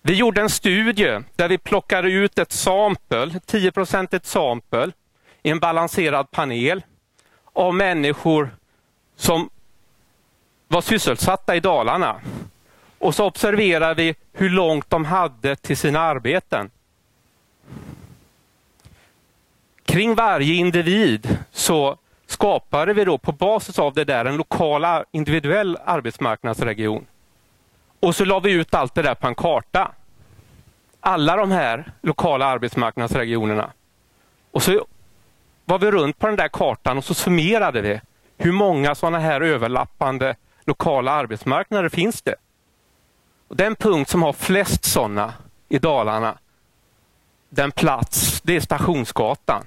Vi 0.02 0.14
gjorde 0.14 0.42
en 0.42 0.50
studie 0.50 1.20
där 1.36 1.50
vi 1.50 1.58
plockade 1.58 2.12
ut 2.12 2.40
ett 2.40 2.52
sampel, 2.52 3.40
10 3.46 3.72
ett 4.12 4.26
sampel 4.26 4.94
i 5.44 5.50
en 5.50 5.60
balanserad 5.60 6.32
panel 6.32 6.84
av 7.54 7.76
människor 7.76 8.56
som 9.16 9.50
var 10.68 10.82
sysselsatta 10.82 11.56
i 11.56 11.60
Dalarna. 11.60 12.22
Och 13.00 13.16
så 13.16 13.26
observerade 13.26 14.04
vi 14.04 14.16
hur 14.34 14.50
långt 14.50 14.90
de 14.90 15.06
hade 15.06 15.56
till 15.56 15.78
sina 15.78 16.00
arbeten 16.00 16.70
kring 19.94 20.16
varje 20.16 20.54
individ 20.54 21.38
så 21.52 21.98
skapade 22.28 22.94
vi 22.94 23.06
då 23.06 23.18
på 23.18 23.32
basis 23.32 23.80
av 23.80 23.94
det 23.94 24.04
där 24.04 24.26
en 24.26 24.38
lokal 24.38 25.06
individuell 25.12 25.78
arbetsmarknadsregion. 25.86 27.06
Och 28.00 28.16
så 28.16 28.26
la 28.26 28.40
vi 28.40 28.52
ut 28.52 28.74
allt 28.74 28.96
det 28.96 29.02
där 29.02 29.16
på 29.16 29.28
en 29.28 29.36
karta. 29.36 29.92
Alla 31.00 31.36
de 31.36 31.52
här 31.52 31.92
lokala 32.02 32.46
arbetsmarknadsregionerna. 32.46 33.72
Och 34.52 34.64
så 34.64 34.86
var 35.66 35.80
vi 35.80 35.92
runt 35.92 36.20
på 36.20 36.28
den 36.28 36.36
där 36.36 36.48
kartan 36.48 36.98
och 36.98 37.06
så 37.06 37.14
summerade 37.14 37.82
vi 37.82 38.02
hur 38.38 38.52
många 38.52 38.96
sådana 38.96 39.20
här 39.20 39.42
överlappande 39.42 40.36
lokala 40.66 41.12
arbetsmarknader 41.12 41.90
finns 41.90 42.22
det. 42.22 42.36
Och 43.48 43.56
den 43.56 43.76
punkt 43.76 44.10
som 44.10 44.24
har 44.24 44.34
flest 44.34 44.86
sådana 44.86 45.34
i 45.70 45.80
Dalarna, 45.80 46.38
den 47.50 47.72
plats, 47.72 48.42
det 48.42 48.56
är 48.56 48.60
Stationsgatan. 48.60 49.64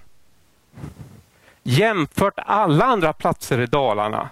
Jämfört 1.69 2.35
alla 2.37 2.85
andra 2.85 3.13
platser 3.13 3.61
i 3.61 3.67
Dalarna 3.67 4.29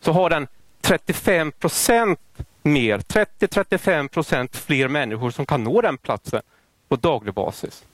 så 0.00 0.12
har 0.12 0.30
den 0.30 0.46
35 0.80 1.52
procent 1.52 2.20
mer, 2.62 2.98
30-35 2.98 4.08
procent 4.08 4.56
fler 4.56 4.88
människor 4.88 5.30
som 5.30 5.46
kan 5.46 5.64
nå 5.64 5.80
den 5.80 5.98
platsen 5.98 6.42
på 6.88 6.96
daglig 6.96 7.34
basis. 7.34 7.84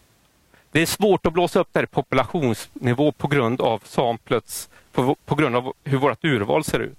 Det 0.71 0.83
är 0.83 0.87
svårt 0.87 1.27
att 1.27 1.33
blåsa 1.33 1.61
upp 1.61 1.69
det 1.73 1.79
här 1.79 1.87
populationsnivå 1.87 3.13
på 3.13 3.29
grund 3.29 3.61
av 3.61 3.83
samplets, 3.85 4.69
på, 4.93 5.17
på 5.25 5.35
grund 5.35 5.57
av 5.57 5.73
hur 5.85 5.99
vårt 5.99 6.25
urval 6.25 6.65
ser 6.65 6.81
ut. 6.81 6.99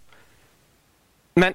Men 1.34 1.54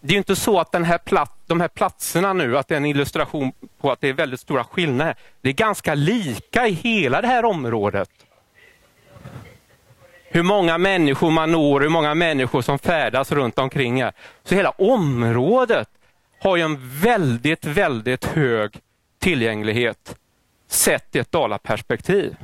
det 0.00 0.14
är 0.14 0.18
inte 0.18 0.36
så 0.36 0.60
att 0.60 0.72
den 0.72 0.84
här 0.84 0.98
plat, 0.98 1.38
de 1.46 1.60
här 1.60 1.68
platserna 1.68 2.32
nu, 2.32 2.58
att 2.58 2.68
det 2.68 2.74
är 2.74 2.76
en 2.76 2.86
illustration 2.86 3.52
på 3.80 3.92
att 3.92 4.00
det 4.00 4.08
är 4.08 4.12
väldigt 4.12 4.40
stora 4.40 4.64
skillnader. 4.64 5.14
Det 5.40 5.48
är 5.48 5.52
ganska 5.52 5.94
lika 5.94 6.66
i 6.66 6.72
hela 6.72 7.20
det 7.20 7.28
här 7.28 7.44
området. 7.44 8.10
Hur 10.32 10.42
många 10.42 10.78
människor 10.78 11.30
man 11.30 11.52
når, 11.52 11.80
hur 11.80 11.88
många 11.88 12.14
människor 12.14 12.62
som 12.62 12.78
färdas 12.78 13.32
runt 13.32 13.58
omkring 13.58 14.02
här. 14.02 14.12
Så 14.44 14.54
hela 14.54 14.70
området 14.70 15.88
har 16.40 16.56
ju 16.56 16.62
en 16.62 17.00
väldigt, 17.00 17.64
väldigt 17.64 18.24
hög 18.24 18.80
tillgänglighet 19.18 20.16
sett 20.68 21.16
i 21.16 21.18
ett 21.18 21.32
dalaperspektiv. 21.32 22.36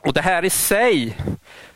Och 0.00 0.12
det 0.12 0.22
här 0.22 0.44
i 0.44 0.50
sig, 0.50 1.16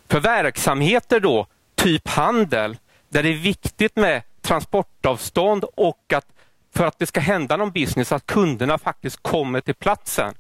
för 0.09 0.21
verksamheter 0.21 1.21
då, 1.21 1.47
typ 1.75 2.09
handel, 2.09 2.77
där 3.09 3.23
det 3.23 3.29
är 3.29 3.39
viktigt 3.39 3.97
med 3.97 4.23
transportavstånd 4.41 5.65
och 5.65 6.13
att 6.13 6.27
för 6.75 6.87
att 6.87 6.99
det 6.99 7.07
ska 7.07 7.21
hända 7.21 7.57
någon 7.57 7.71
business, 7.71 8.13
att 8.13 8.27
kunderna 8.27 8.79
faktiskt 8.79 9.23
kommer 9.23 9.61
till 9.61 9.75
platsen, 9.75 10.35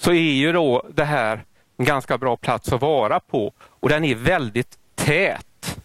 så 0.00 0.10
är 0.10 0.32
ju 0.32 0.52
då 0.52 0.82
det 0.94 1.04
här 1.04 1.44
en 1.76 1.84
ganska 1.84 2.18
bra 2.18 2.36
plats 2.36 2.72
att 2.72 2.80
vara 2.80 3.20
på 3.20 3.52
och 3.60 3.88
den 3.88 4.04
är 4.04 4.14
väldigt 4.14 4.78
tät. 4.94 5.80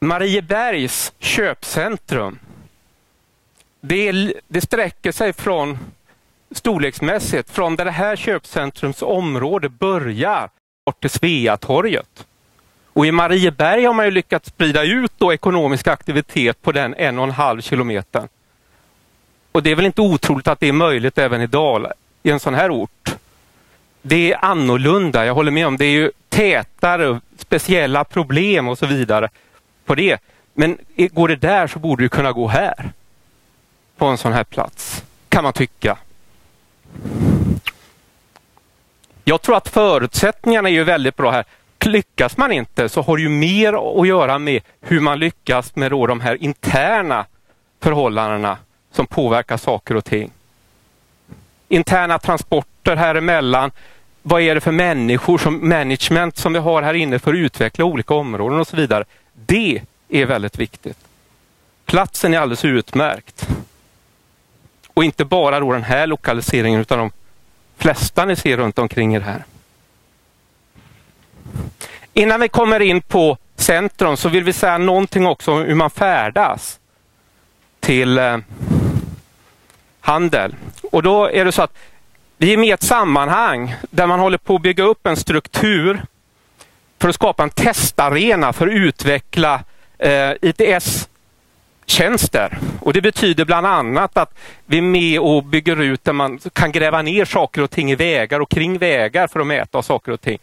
Mariebergs 0.00 1.12
köpcentrum, 1.18 2.38
det, 3.80 4.08
är, 4.08 4.34
det 4.48 4.60
sträcker 4.60 5.12
sig 5.12 5.32
från 5.32 5.78
storleksmässigt 6.50 7.50
från 7.50 7.76
där 7.76 7.84
det 7.84 7.90
här 7.90 8.16
köpcentrums 8.16 9.02
område 9.02 9.68
börjar 9.68 10.50
bort 10.86 11.00
till 11.00 11.10
Sveatorget. 11.10 12.26
Och 12.92 13.06
i 13.06 13.12
Marieberg 13.12 13.84
har 13.84 13.94
man 13.94 14.04
ju 14.04 14.10
lyckats 14.10 14.48
sprida 14.48 14.82
ut 14.82 15.12
då 15.18 15.32
ekonomisk 15.32 15.86
aktivitet 15.86 16.62
på 16.62 16.72
den 16.72 16.94
en 16.94 17.18
och 17.18 17.24
en 17.24 17.30
halv 17.30 17.60
kilometern. 17.60 18.28
Och 19.52 19.62
det 19.62 19.70
är 19.70 19.76
väl 19.76 19.86
inte 19.86 20.02
otroligt 20.02 20.48
att 20.48 20.60
det 20.60 20.68
är 20.68 20.72
möjligt 20.72 21.18
även 21.18 21.40
i 21.40 21.46
Dala, 21.46 21.92
i 22.24 22.30
en 22.30 22.40
sån 22.40 22.54
här 22.54 22.70
ort. 22.70 23.16
Det 24.02 24.32
är 24.32 24.44
annorlunda, 24.44 25.26
jag 25.26 25.34
håller 25.34 25.50
med 25.50 25.66
om 25.66 25.76
det 25.76 25.84
är 25.84 25.90
ju 25.90 26.10
tätare, 26.28 27.20
speciella 27.38 28.04
problem 28.04 28.68
och 28.68 28.78
så 28.78 28.86
vidare 28.86 29.28
på 29.84 29.94
det. 29.94 30.20
Men 30.54 30.78
går 31.12 31.28
det 31.28 31.36
där 31.36 31.66
så 31.66 31.78
borde 31.78 32.04
det 32.04 32.08
kunna 32.08 32.32
gå 32.32 32.48
här. 32.48 32.92
På 33.96 34.06
en 34.06 34.18
sån 34.18 34.32
här 34.32 34.44
plats, 34.44 35.04
kan 35.28 35.44
man 35.44 35.52
tycka. 35.52 35.98
Jag 39.24 39.42
tror 39.42 39.56
att 39.56 39.68
förutsättningarna 39.68 40.68
är 40.68 40.72
ju 40.72 40.84
väldigt 40.84 41.16
bra 41.16 41.30
här. 41.30 41.44
Lyckas 41.84 42.36
man 42.36 42.52
inte 42.52 42.88
så 42.88 43.02
har 43.02 43.16
det 43.16 43.22
ju 43.22 43.28
mer 43.28 44.00
att 44.00 44.08
göra 44.08 44.38
med 44.38 44.62
hur 44.80 45.00
man 45.00 45.18
lyckas 45.18 45.76
med 45.76 45.90
då 45.90 46.06
de 46.06 46.20
här 46.20 46.42
interna 46.42 47.26
förhållandena 47.80 48.58
som 48.92 49.06
påverkar 49.06 49.56
saker 49.56 49.96
och 49.96 50.04
ting. 50.04 50.30
Interna 51.68 52.18
transporter 52.18 52.96
här 52.96 53.14
emellan. 53.14 53.70
Vad 54.22 54.42
är 54.42 54.54
det 54.54 54.60
för 54.60 54.72
människor 54.72 55.38
som 55.38 55.68
management 55.68 56.36
som 56.36 56.52
vi 56.52 56.58
har 56.58 56.82
här 56.82 56.94
inne 56.94 57.18
för 57.18 57.32
att 57.32 57.36
utveckla 57.36 57.84
olika 57.84 58.14
områden 58.14 58.60
och 58.60 58.66
så 58.66 58.76
vidare. 58.76 59.04
Det 59.32 59.82
är 60.08 60.26
väldigt 60.26 60.58
viktigt. 60.58 60.98
Platsen 61.86 62.34
är 62.34 62.38
alldeles 62.38 62.64
utmärkt. 62.64 63.48
Och 64.94 65.04
inte 65.04 65.24
bara 65.24 65.60
då 65.60 65.72
den 65.72 65.82
här 65.82 66.06
lokaliseringen 66.06 66.80
utan 66.80 66.98
de 66.98 67.10
flesta 67.76 68.24
ni 68.24 68.36
ser 68.36 68.56
runt 68.56 68.78
omkring 68.78 69.14
er 69.14 69.20
här. 69.20 69.44
Innan 72.12 72.40
vi 72.40 72.48
kommer 72.48 72.80
in 72.80 73.00
på 73.00 73.38
centrum 73.56 74.16
så 74.16 74.28
vill 74.28 74.44
vi 74.44 74.52
säga 74.52 74.78
någonting 74.78 75.26
också 75.26 75.52
om 75.52 75.58
hur 75.58 75.74
man 75.74 75.90
färdas 75.90 76.78
till 77.80 78.18
eh, 78.18 78.38
handel. 80.04 80.54
Och 80.90 81.02
då 81.02 81.30
är 81.30 81.44
det 81.44 81.52
så 81.52 81.62
att 81.62 81.76
vi 82.36 82.52
är 82.52 82.56
med 82.56 82.68
i 82.68 82.72
ett 82.72 82.82
sammanhang 82.82 83.74
där 83.90 84.06
man 84.06 84.20
håller 84.20 84.38
på 84.38 84.54
att 84.56 84.62
bygga 84.62 84.84
upp 84.84 85.06
en 85.06 85.16
struktur 85.16 86.02
för 86.98 87.08
att 87.08 87.14
skapa 87.14 87.42
en 87.42 87.50
testarena 87.50 88.52
för 88.52 88.66
att 88.66 88.72
utveckla 88.72 89.60
eh, 89.98 90.30
ITS 90.42 91.08
tjänster. 91.86 92.58
Och 92.80 92.92
Det 92.92 93.00
betyder 93.00 93.44
bland 93.44 93.66
annat 93.66 94.16
att 94.16 94.34
vi 94.66 94.78
är 94.78 94.82
med 94.82 95.20
och 95.20 95.44
bygger 95.44 95.80
ut 95.80 96.04
där 96.04 96.12
man 96.12 96.38
kan 96.52 96.72
gräva 96.72 97.02
ner 97.02 97.24
saker 97.24 97.62
och 97.62 97.70
ting 97.70 97.90
i 97.90 97.94
vägar 97.94 98.40
och 98.40 98.50
kring 98.50 98.78
vägar 98.78 99.26
för 99.26 99.40
att 99.40 99.46
mäta 99.46 99.82
saker 99.82 100.12
och 100.12 100.20
ting. 100.20 100.38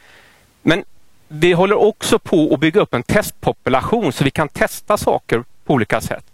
Men 0.61 0.83
vi 1.27 1.53
håller 1.53 1.79
också 1.79 2.19
på 2.19 2.53
att 2.53 2.59
bygga 2.59 2.81
upp 2.81 2.93
en 2.93 3.03
testpopulation 3.03 4.13
så 4.13 4.23
vi 4.23 4.31
kan 4.31 4.49
testa 4.49 4.97
saker 4.97 5.43
på 5.65 5.73
olika 5.73 6.01
sätt. 6.01 6.30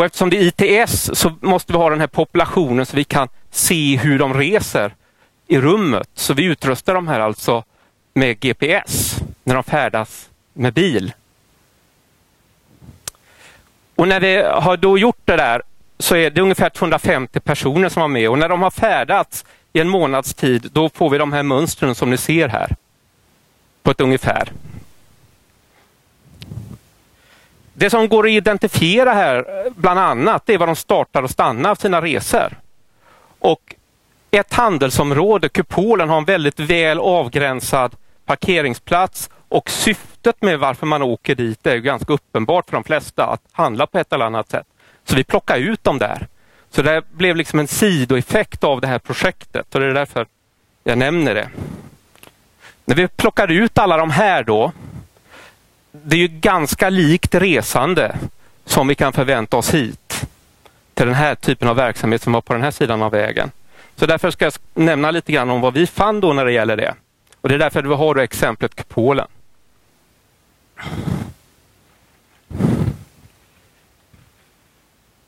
Och 0.00 0.06
eftersom 0.06 0.30
det 0.30 0.36
är 0.36 0.82
ITS 0.82 1.10
så 1.12 1.32
måste 1.40 1.72
vi 1.72 1.78
ha 1.78 1.90
den 1.90 2.00
här 2.00 2.06
populationen 2.06 2.86
så 2.86 2.96
vi 2.96 3.04
kan 3.04 3.28
se 3.50 3.96
hur 3.96 4.18
de 4.18 4.34
reser 4.34 4.94
i 5.46 5.60
rummet. 5.60 6.08
Så 6.14 6.34
vi 6.34 6.44
utrustar 6.44 6.94
de 6.94 7.08
här 7.08 7.20
alltså 7.20 7.64
med 8.14 8.40
GPS 8.40 9.20
när 9.44 9.54
de 9.54 9.64
färdas 9.64 10.30
med 10.52 10.72
bil. 10.72 11.12
Och 13.94 14.08
när 14.08 14.20
vi 14.20 14.42
har 14.42 14.76
då 14.76 14.98
gjort 14.98 15.20
det 15.24 15.36
där 15.36 15.62
så 15.98 16.16
är 16.16 16.30
det 16.30 16.40
ungefär 16.40 16.70
250 16.70 17.40
personer 17.40 17.88
som 17.88 18.00
var 18.00 18.08
med 18.08 18.28
och 18.30 18.38
när 18.38 18.48
de 18.48 18.62
har 18.62 18.70
färdats 18.70 19.44
i 19.72 19.80
en 19.80 19.88
månads 19.88 20.34
tid 20.34 20.70
då 20.72 20.88
får 20.88 21.10
vi 21.10 21.18
de 21.18 21.32
här 21.32 21.42
mönstren 21.42 21.94
som 21.94 22.10
ni 22.10 22.16
ser 22.16 22.48
här. 22.48 22.76
På 23.82 23.90
ett 23.90 24.00
ungefär. 24.00 24.52
Det 27.80 27.90
som 27.90 28.08
går 28.08 28.24
att 28.24 28.30
identifiera 28.30 29.12
här 29.12 29.44
bland 29.76 30.00
annat 30.00 30.50
är 30.50 30.58
var 30.58 30.66
de 30.66 30.76
startar 30.76 31.22
och 31.22 31.30
stannar 31.30 31.74
sina 31.74 32.00
resor. 32.00 32.58
Och 33.38 33.74
ett 34.30 34.54
handelsområde, 34.54 35.48
kupolen, 35.48 36.08
har 36.08 36.18
en 36.18 36.24
väldigt 36.24 36.60
väl 36.60 36.98
avgränsad 36.98 37.94
parkeringsplats 38.26 39.30
och 39.48 39.70
syftet 39.70 40.42
med 40.42 40.58
varför 40.58 40.86
man 40.86 41.02
åker 41.02 41.34
dit 41.34 41.66
är 41.66 41.76
ganska 41.76 42.12
uppenbart 42.12 42.66
för 42.66 42.76
de 42.76 42.84
flesta 42.84 43.26
att 43.26 43.42
handla 43.52 43.86
på 43.86 43.98
ett 43.98 44.12
eller 44.12 44.24
annat 44.24 44.50
sätt. 44.50 44.66
Så 45.04 45.16
vi 45.16 45.24
plockar 45.24 45.56
ut 45.56 45.84
dem 45.84 45.98
där. 45.98 46.26
Så 46.70 46.82
det 46.82 47.02
blev 47.10 47.36
liksom 47.36 47.58
en 47.58 47.68
sidoeffekt 47.68 48.64
av 48.64 48.80
det 48.80 48.86
här 48.86 48.98
projektet 48.98 49.74
och 49.74 49.80
det 49.80 49.86
är 49.86 49.94
därför 49.94 50.26
jag 50.84 50.98
nämner 50.98 51.34
det. 51.34 51.48
När 52.84 52.96
vi 52.96 53.08
plockar 53.08 53.50
ut 53.50 53.78
alla 53.78 53.96
de 53.96 54.10
här 54.10 54.42
då, 54.42 54.72
det 56.04 56.16
är 56.16 56.20
ju 56.20 56.28
ganska 56.28 56.90
likt 56.90 57.34
resande 57.34 58.16
som 58.64 58.88
vi 58.88 58.94
kan 58.94 59.12
förvänta 59.12 59.56
oss 59.56 59.74
hit 59.74 60.26
till 60.94 61.06
den 61.06 61.14
här 61.14 61.34
typen 61.34 61.68
av 61.68 61.76
verksamhet 61.76 62.22
som 62.22 62.32
var 62.32 62.40
på 62.40 62.52
den 62.52 62.62
här 62.62 62.70
sidan 62.70 63.02
av 63.02 63.12
vägen. 63.12 63.50
Så 63.96 64.06
därför 64.06 64.30
ska 64.30 64.44
jag 64.44 64.52
nämna 64.74 65.10
lite 65.10 65.32
grann 65.32 65.50
om 65.50 65.60
vad 65.60 65.74
vi 65.74 65.86
fann 65.86 66.20
då 66.20 66.32
när 66.32 66.44
det 66.44 66.52
gäller 66.52 66.76
det. 66.76 66.94
Och 67.40 67.48
Det 67.48 67.54
är 67.54 67.58
därför 67.58 67.82
vi 67.82 67.94
har 67.94 68.16
exemplet 68.16 68.74
kupolen. 68.74 69.26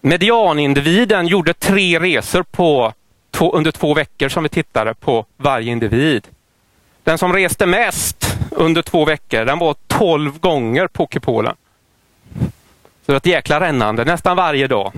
Medianindividen 0.00 1.26
gjorde 1.26 1.54
tre 1.54 2.00
resor 2.00 2.42
på 2.42 2.92
två, 3.30 3.52
under 3.52 3.72
två 3.72 3.94
veckor 3.94 4.28
som 4.28 4.42
vi 4.42 4.48
tittade 4.48 4.94
på 4.94 5.26
varje 5.36 5.72
individ. 5.72 6.28
Den 7.04 7.18
som 7.18 7.32
reste 7.32 7.66
mest 7.66 8.36
under 8.56 8.82
två 8.82 9.04
veckor, 9.04 9.44
den 9.44 9.58
var 9.58 9.76
12 9.86 10.40
gånger 10.40 10.86
på 10.86 11.06
kupolen. 11.06 11.56
Så 13.02 13.06
det 13.06 13.12
var 13.12 13.16
ett 13.16 13.26
jäkla 13.26 13.60
rännande 13.60 14.04
nästan 14.04 14.36
varje 14.36 14.66
dag. 14.66 14.92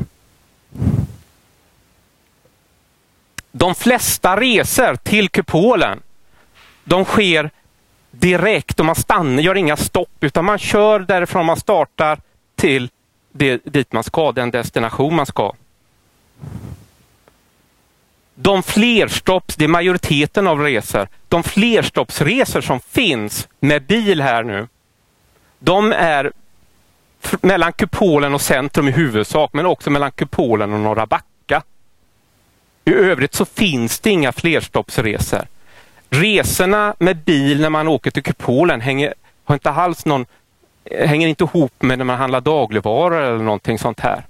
De 3.53 3.75
flesta 3.75 4.41
resor 4.41 4.97
till 4.97 5.29
kupolen, 5.29 6.01
de 6.85 7.05
sker 7.05 7.51
direkt 8.11 8.81
och 8.81 8.87
man 8.87 8.95
stannar, 8.95 9.43
gör 9.43 9.55
inga 9.55 9.77
stopp 9.77 10.17
utan 10.21 10.45
man 10.45 10.59
kör 10.59 11.01
därifrån 11.01 11.47
man 11.47 11.57
startar 11.57 12.19
till 12.57 12.91
det, 13.33 13.61
dit 13.65 13.93
man 13.93 14.05
ska, 14.05 14.33
den 14.33 14.51
destination 14.51 15.15
man 15.15 15.27
ska. 15.27 15.53
De 18.35 18.63
flerstopps, 18.63 19.57
det 19.57 19.65
är 19.65 19.69
majoriteten 19.69 20.47
av 20.47 20.61
resor, 20.61 21.09
de 21.35 21.43
flerstoppsresor 21.43 22.61
som 22.61 22.81
finns 22.81 23.49
med 23.61 23.83
bil 23.83 24.21
här 24.21 24.43
nu, 24.43 24.69
de 25.59 25.93
är 25.93 26.33
mellan 27.41 27.73
kupolen 27.73 28.35
och 28.35 28.41
centrum 28.41 28.89
i 28.89 28.91
huvudsak, 28.91 29.51
men 29.53 29.67
också 29.67 29.91
mellan 29.91 30.11
kupolen 30.13 30.73
och 30.73 30.81
Norra 30.81 31.07
Backa. 31.07 31.63
I 32.85 32.95
övrigt 32.95 33.35
så 33.35 33.45
finns 33.45 34.01
det 34.01 34.11
inga 34.11 34.33
flerstoppsresor. 34.33 35.43
Resorna 36.11 36.95
med 36.99 37.17
bil 37.17 37.61
när 37.61 37.71
man 37.71 37.89
åker 37.89 38.11
till 38.11 38.23
kupolen 38.23 38.81
hänger, 38.81 39.15
har 39.45 39.55
inte 39.55 39.71
alls 39.71 40.05
någon, 40.05 40.27
eh, 40.85 41.09
hänger 41.09 41.29
inte 41.29 41.45
ihop 41.45 41.83
med 41.83 41.99
när 41.99 42.05
man 42.05 42.19
handlar 42.19 42.41
dagligvaror 42.41 43.23
eller 43.23 43.45
någonting 43.45 43.79
sånt 43.79 44.01
här. 44.01 44.25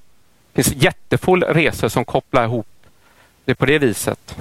Det 0.53 0.63
finns 0.63 0.83
jättefå 0.83 1.37
resor 1.37 1.89
som 1.89 2.05
kopplar 2.05 2.45
ihop 2.45 2.67
det 3.45 3.55
på 3.55 3.67
det 3.67 3.79
viset. 3.79 4.37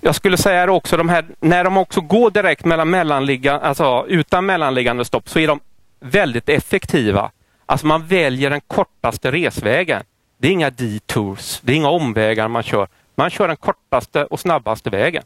Jag 0.00 0.14
skulle 0.14 0.36
säga 0.36 0.70
också 0.70 0.96
de 0.96 1.08
här, 1.08 1.24
när 1.40 1.64
de 1.64 1.76
också 1.76 2.00
går 2.00 2.30
direkt 2.30 2.64
mellan 2.64 2.90
mellanliggande, 2.90 3.66
alltså 3.66 4.06
utan 4.08 4.46
mellanliggande 4.46 5.04
stopp 5.04 5.28
så 5.28 5.38
är 5.38 5.48
de 5.48 5.60
väldigt 6.00 6.48
effektiva. 6.48 7.30
Alltså 7.66 7.86
man 7.86 8.06
väljer 8.06 8.50
den 8.50 8.60
kortaste 8.60 9.30
resvägen. 9.30 10.02
Det 10.38 10.48
är 10.48 10.52
inga 10.52 10.70
detours, 10.70 11.60
det 11.62 11.72
är 11.72 11.76
inga 11.76 11.88
omvägar 11.88 12.48
man 12.48 12.62
kör. 12.62 12.88
Man 13.14 13.30
kör 13.30 13.48
den 13.48 13.56
kortaste 13.56 14.24
och 14.24 14.40
snabbaste 14.40 14.90
vägen. 14.90 15.22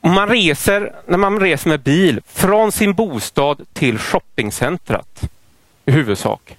Och 0.00 0.10
man 0.10 0.28
reser, 0.28 0.92
när 1.06 1.18
man 1.18 1.40
reser 1.40 1.68
med 1.68 1.80
bil, 1.80 2.20
från 2.26 2.72
sin 2.72 2.94
bostad 2.94 3.66
till 3.72 3.98
shoppingcentret, 3.98 5.30
i 5.84 5.90
huvudsak. 5.90 6.56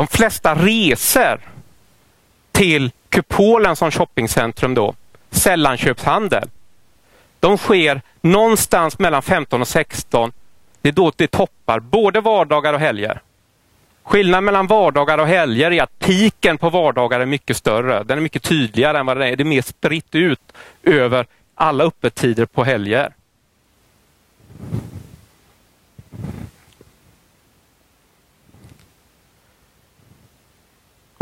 De 0.00 0.06
flesta 0.06 0.54
resor 0.54 1.40
till 2.52 2.90
Kupolen 3.08 3.76
som 3.76 3.90
shoppingcentrum 3.90 4.74
då, 4.74 4.94
sällanköpshandel, 5.30 6.48
de 7.40 7.58
sker 7.58 8.00
någonstans 8.20 8.98
mellan 8.98 9.22
15 9.22 9.60
och 9.60 9.68
16. 9.68 10.32
Det 10.80 10.88
är 10.88 10.92
då 10.92 11.12
det 11.16 11.26
toppar 11.26 11.80
både 11.80 12.20
vardagar 12.20 12.72
och 12.72 12.80
helger. 12.80 13.20
Skillnaden 14.02 14.44
mellan 14.44 14.66
vardagar 14.66 15.18
och 15.18 15.26
helger 15.26 15.70
är 15.70 15.82
att 15.82 15.98
piken 15.98 16.58
på 16.58 16.70
vardagar 16.70 17.20
är 17.20 17.26
mycket 17.26 17.56
större. 17.56 18.04
Den 18.04 18.18
är 18.18 18.22
mycket 18.22 18.42
tydligare 18.42 18.98
än 18.98 19.06
vad 19.06 19.16
den 19.16 19.28
är. 19.28 19.36
Det 19.36 19.42
är 19.42 19.44
mer 19.44 19.62
spritt 19.62 20.14
ut 20.14 20.52
över 20.82 21.26
alla 21.54 21.84
öppettider 21.84 22.46
på 22.46 22.64
helger. 22.64 23.12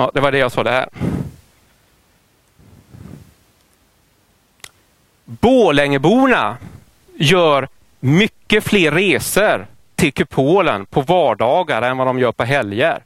Ja, 0.01 0.11
det 0.15 0.21
var 0.21 0.33
det 0.33 0.39
jag 0.39 0.53
sa 0.53 0.63
där. 0.63 0.89
Borlängeborna 5.25 6.57
Bålängeborna 6.57 6.57
gör 7.15 7.69
mycket 8.01 8.65
fler 8.65 8.93
resor 8.93 9.67
till 9.95 10.13
kupolen 10.13 10.87
på 10.87 11.01
vardagar 11.01 11.83
än 11.83 11.97
vad 11.97 12.07
de 12.07 12.19
gör 12.19 12.33
på 12.33 12.45
helger. 12.45 13.03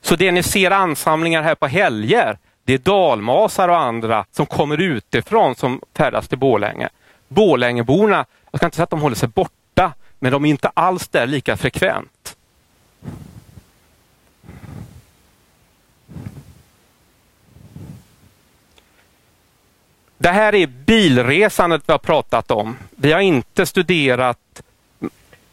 Så 0.00 0.16
det 0.16 0.32
ni 0.32 0.42
ser 0.42 0.70
ansamlingar 0.70 1.42
här 1.42 1.54
på 1.54 1.66
helger, 1.66 2.38
det 2.64 2.74
är 2.74 2.78
dalmasar 2.78 3.68
och 3.68 3.78
andra 3.78 4.24
som 4.32 4.46
kommer 4.46 4.80
utifrån 4.80 5.54
som 5.54 5.80
färdas 5.94 6.28
till 6.28 6.38
Bålänge. 6.38 6.88
Bålängeborna, 7.28 8.24
jag 8.50 8.58
ska 8.58 8.66
inte 8.66 8.76
säga 8.76 8.84
att 8.84 8.90
de 8.90 9.00
håller 9.00 9.16
sig 9.16 9.28
borta, 9.28 9.92
men 10.18 10.32
de 10.32 10.44
är 10.44 10.50
inte 10.50 10.68
alls 10.74 11.08
där 11.08 11.26
lika 11.26 11.56
frekvent. 11.56 12.36
Det 20.18 20.28
här 20.28 20.54
är 20.54 20.66
bilresandet 20.66 21.82
vi 21.86 21.92
har 21.92 21.98
pratat 21.98 22.50
om. 22.50 22.76
Vi 22.90 23.12
har 23.12 23.20
inte 23.20 23.66
studerat 23.66 24.62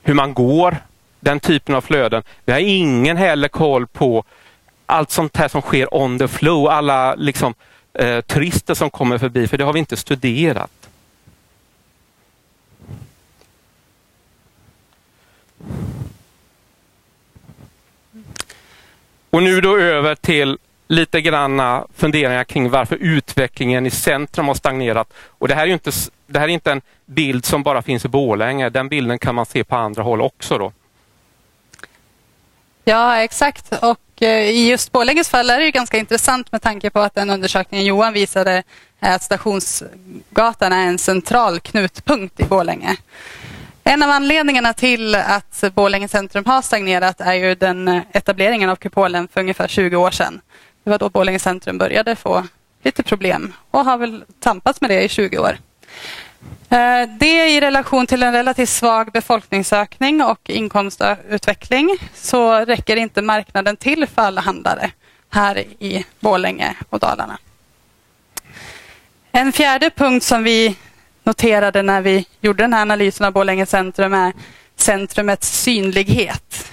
hur 0.03 0.13
man 0.13 0.33
går, 0.33 0.77
den 1.19 1.39
typen 1.39 1.75
av 1.75 1.81
flöden. 1.81 2.23
Vi 2.45 2.51
har 2.51 2.59
ingen 2.59 3.17
heller 3.17 3.47
koll 3.47 3.87
på 3.87 4.23
allt 4.85 5.11
sånt 5.11 5.37
här 5.37 5.47
som 5.47 5.61
sker 5.61 5.95
on 5.95 6.19
the 6.19 6.27
flow, 6.27 6.67
alla 6.67 7.15
liksom, 7.15 7.53
eh, 7.93 8.21
turister 8.21 8.73
som 8.73 8.89
kommer 8.89 9.17
förbi, 9.17 9.47
för 9.47 9.57
det 9.57 9.63
har 9.63 9.73
vi 9.73 9.79
inte 9.79 9.97
studerat. 9.97 10.71
Och 19.29 19.43
nu 19.43 19.61
då 19.61 19.77
över 19.77 20.15
till 20.15 20.57
lite 20.93 21.21
granna 21.21 21.77
eh, 21.77 21.83
funderingar 21.95 22.43
kring 22.43 22.69
varför 22.69 22.95
utvecklingen 22.95 23.85
i 23.85 23.91
centrum 23.91 24.47
har 24.47 24.55
stagnerat. 24.55 25.13
Och 25.27 25.47
det 25.47 25.55
här 25.55 25.67
är 25.67 25.71
inte, 25.71 25.91
det 26.27 26.39
här 26.39 26.47
är 26.47 26.51
inte 26.51 26.71
en 26.71 26.81
bild 27.05 27.45
som 27.45 27.63
bara 27.63 27.81
finns 27.81 28.05
i 28.05 28.07
Borlänge. 28.07 28.69
Den 28.69 28.89
bilden 28.89 29.19
kan 29.19 29.35
man 29.35 29.45
se 29.45 29.63
på 29.63 29.75
andra 29.75 30.03
håll 30.03 30.21
också. 30.21 30.57
Då. 30.57 30.71
Ja, 32.83 33.17
exakt. 33.17 33.73
Och 33.81 34.21
eh, 34.21 34.49
i 34.49 34.69
just 34.69 34.91
Borlänges 34.91 35.29
fall 35.29 35.49
är 35.49 35.59
det 35.59 35.71
ganska 35.71 35.97
intressant 35.97 36.51
med 36.51 36.61
tanke 36.61 36.89
på 36.89 36.99
att 36.99 37.15
den 37.15 37.29
undersökningen 37.29 37.85
Johan 37.85 38.13
visade 38.13 38.63
eh, 38.99 39.13
att 39.13 39.23
Stationsgatan 39.23 40.73
är 40.73 40.87
en 40.87 40.97
central 40.97 41.59
knutpunkt 41.59 42.39
i 42.39 42.43
Borlänge. 42.43 42.97
En 43.83 44.03
av 44.03 44.09
anledningarna 44.09 44.73
till 44.73 45.15
att 45.15 45.63
Borlänge 45.73 46.07
centrum 46.07 46.45
har 46.45 46.61
stagnerat 46.61 47.21
är 47.21 47.33
ju 47.33 47.55
den 47.55 48.01
etableringen 48.11 48.69
av 48.69 48.75
kupolen 48.75 49.27
för 49.27 49.41
ungefär 49.41 49.67
20 49.67 49.95
år 49.95 50.11
sedan. 50.11 50.41
Det 50.83 50.89
var 50.89 50.97
då 50.97 51.09
Borlänge 51.09 51.39
centrum 51.39 51.77
började 51.77 52.15
få 52.15 52.43
lite 52.83 53.03
problem 53.03 53.53
och 53.71 53.85
har 53.85 53.97
väl 53.97 54.23
tampats 54.39 54.81
med 54.81 54.89
det 54.89 55.03
i 55.03 55.09
20 55.09 55.37
år. 55.37 55.57
Eh, 56.69 57.09
det 57.19 57.49
i 57.49 57.61
relation 57.61 58.07
till 58.07 58.23
en 58.23 58.33
relativt 58.33 58.69
svag 58.69 59.11
befolkningsökning 59.11 60.21
och 60.21 60.49
inkomstutveckling 60.49 61.97
så 62.15 62.65
räcker 62.65 62.95
inte 62.95 63.21
marknaden 63.21 63.77
till 63.77 64.07
för 64.07 64.21
alla 64.21 64.41
handlare 64.41 64.91
här 65.29 65.59
i 65.79 66.05
Borlänge 66.19 66.75
och 66.89 66.99
Dalarna. 66.99 67.37
En 69.31 69.51
fjärde 69.51 69.89
punkt 69.89 70.23
som 70.23 70.43
vi 70.43 70.75
noterade 71.23 71.81
när 71.81 72.01
vi 72.01 72.25
gjorde 72.41 72.63
den 72.63 72.73
här 72.73 72.81
analysen 72.81 73.25
av 73.25 73.33
Borlänge 73.33 73.65
centrum 73.65 74.13
är 74.13 74.33
centrumets 74.75 75.61
synlighet 75.61 76.72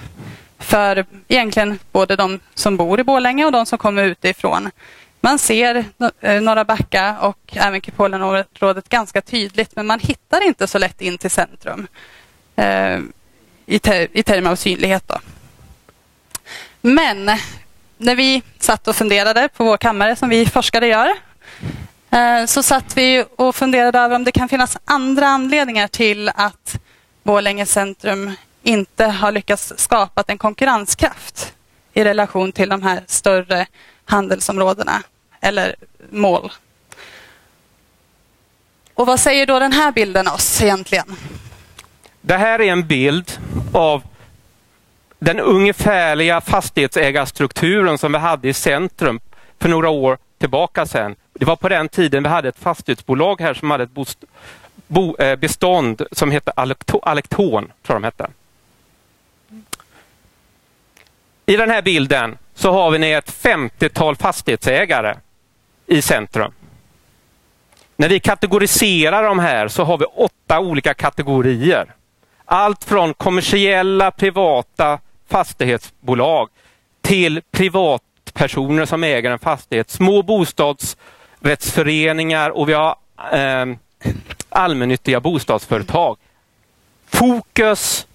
för 0.70 1.06
egentligen 1.28 1.78
både 1.92 2.16
de 2.16 2.40
som 2.54 2.76
bor 2.76 3.00
i 3.00 3.04
Borlänge 3.04 3.44
och 3.44 3.52
de 3.52 3.66
som 3.66 3.78
kommer 3.78 4.04
utifrån. 4.04 4.70
Man 5.20 5.38
ser 5.38 5.85
eh, 6.20 6.40
Norra 6.42 6.64
Backa 6.64 7.16
och 7.20 7.38
även 7.52 7.80
Kupolenområdet 7.80 8.88
ganska 8.88 9.20
tydligt 9.20 9.76
men 9.76 9.87
man 9.87 10.00
hittar 10.00 10.46
inte 10.46 10.66
så 10.66 10.78
lätt 10.78 11.00
in 11.00 11.18
till 11.18 11.30
centrum 11.30 11.87
eh, 12.56 12.98
i, 13.66 13.78
ter 13.78 14.09
i 14.12 14.22
termer 14.22 14.50
av 14.50 14.56
synlighet. 14.56 15.09
Då. 15.09 15.18
Men 16.80 17.30
när 17.96 18.14
vi 18.14 18.42
satt 18.59 18.88
och 18.88 18.96
funderade 18.96 19.48
på 19.48 19.64
vår 19.64 19.76
kammare 19.76 20.16
som 20.16 20.28
vi 20.28 20.46
forskare 20.46 20.87
gör 20.87 21.09
eh, 22.11 22.46
så 22.46 22.62
satt 22.62 22.96
vi 22.96 23.24
och 23.37 23.56
funderade 23.56 23.98
över 23.98 24.16
om 24.16 24.24
det 24.24 24.33
kan 24.33 24.48
finnas 24.48 24.78
andra 24.85 25.26
anledningar 25.26 25.88
till 25.88 26.28
att 26.28 26.80
Borlänge 27.22 27.66
centrum 27.66 28.30
inte 28.62 29.04
har 29.04 29.32
lyckats 29.32 29.72
skapa 29.76 30.24
en 30.26 30.38
konkurrenskraft 30.38 31.54
i 31.92 32.04
relation 32.04 32.52
till 32.52 32.68
de 32.68 32.82
här 32.82 33.02
större 33.06 33.66
handelsområdena 34.04 35.02
eller 35.40 35.74
mål. 36.10 36.52
Och 38.94 39.06
vad 39.06 39.20
säger 39.20 39.46
då 39.46 39.58
den 39.58 39.72
här 39.72 39.92
bilden 39.92 40.28
oss 40.28 40.62
egentligen? 40.62 41.16
Det 42.20 42.36
här 42.36 42.60
är 42.60 42.72
en 42.72 42.86
bild 42.86 43.38
av 43.72 44.02
den 45.18 45.40
ungefärliga 45.40 46.40
fastighetsägarstrukturen 46.40 47.98
som 47.98 48.12
vi 48.12 48.18
hade 48.18 48.48
i 48.48 48.52
centrum 48.52 49.20
för 49.58 49.68
några 49.68 49.88
år 49.88 50.18
tillbaka 50.38 50.86
sedan. 50.86 51.16
Det 51.32 51.44
var 51.44 51.56
på 51.56 51.68
den 51.68 51.88
tiden 51.88 52.22
vi 52.22 52.28
hade 52.28 52.48
ett 52.48 52.58
fastighetsbolag 52.58 53.40
här 53.40 53.54
som 53.54 53.70
hade 53.70 53.84
ett 53.84 54.24
eh, 55.18 55.36
bestånd 55.36 56.02
som 56.12 56.30
hette 56.30 56.52
Alekton, 57.02 57.72
tror 57.82 57.94
jag 57.94 57.96
de 57.96 58.04
hette. 58.04 58.28
I 61.50 61.56
den 61.56 61.70
här 61.70 61.82
bilden 61.82 62.38
så 62.54 62.72
har 62.72 62.90
vi 62.90 63.12
ett 63.12 63.32
50-tal 63.42 64.16
fastighetsägare 64.16 65.16
i 65.86 66.02
centrum. 66.02 66.52
När 67.96 68.08
vi 68.08 68.20
kategoriserar 68.20 69.22
de 69.22 69.38
här 69.38 69.68
så 69.68 69.84
har 69.84 69.98
vi 69.98 70.04
åtta 70.04 70.60
olika 70.60 70.94
kategorier. 70.94 71.94
Allt 72.44 72.84
från 72.84 73.14
kommersiella 73.14 74.10
privata 74.10 74.98
fastighetsbolag 75.28 76.48
till 77.02 77.42
privatpersoner 77.50 78.84
som 78.84 79.04
äger 79.04 79.30
en 79.30 79.38
fastighet, 79.38 79.90
små 79.90 80.22
bostadsrättsföreningar 80.22 82.50
och 82.50 82.68
vi 82.68 82.72
har 82.72 82.96
eh, 83.32 83.66
allmännyttiga 84.48 85.20
bostadsföretag. 85.20 86.16
Fokus 87.06 88.06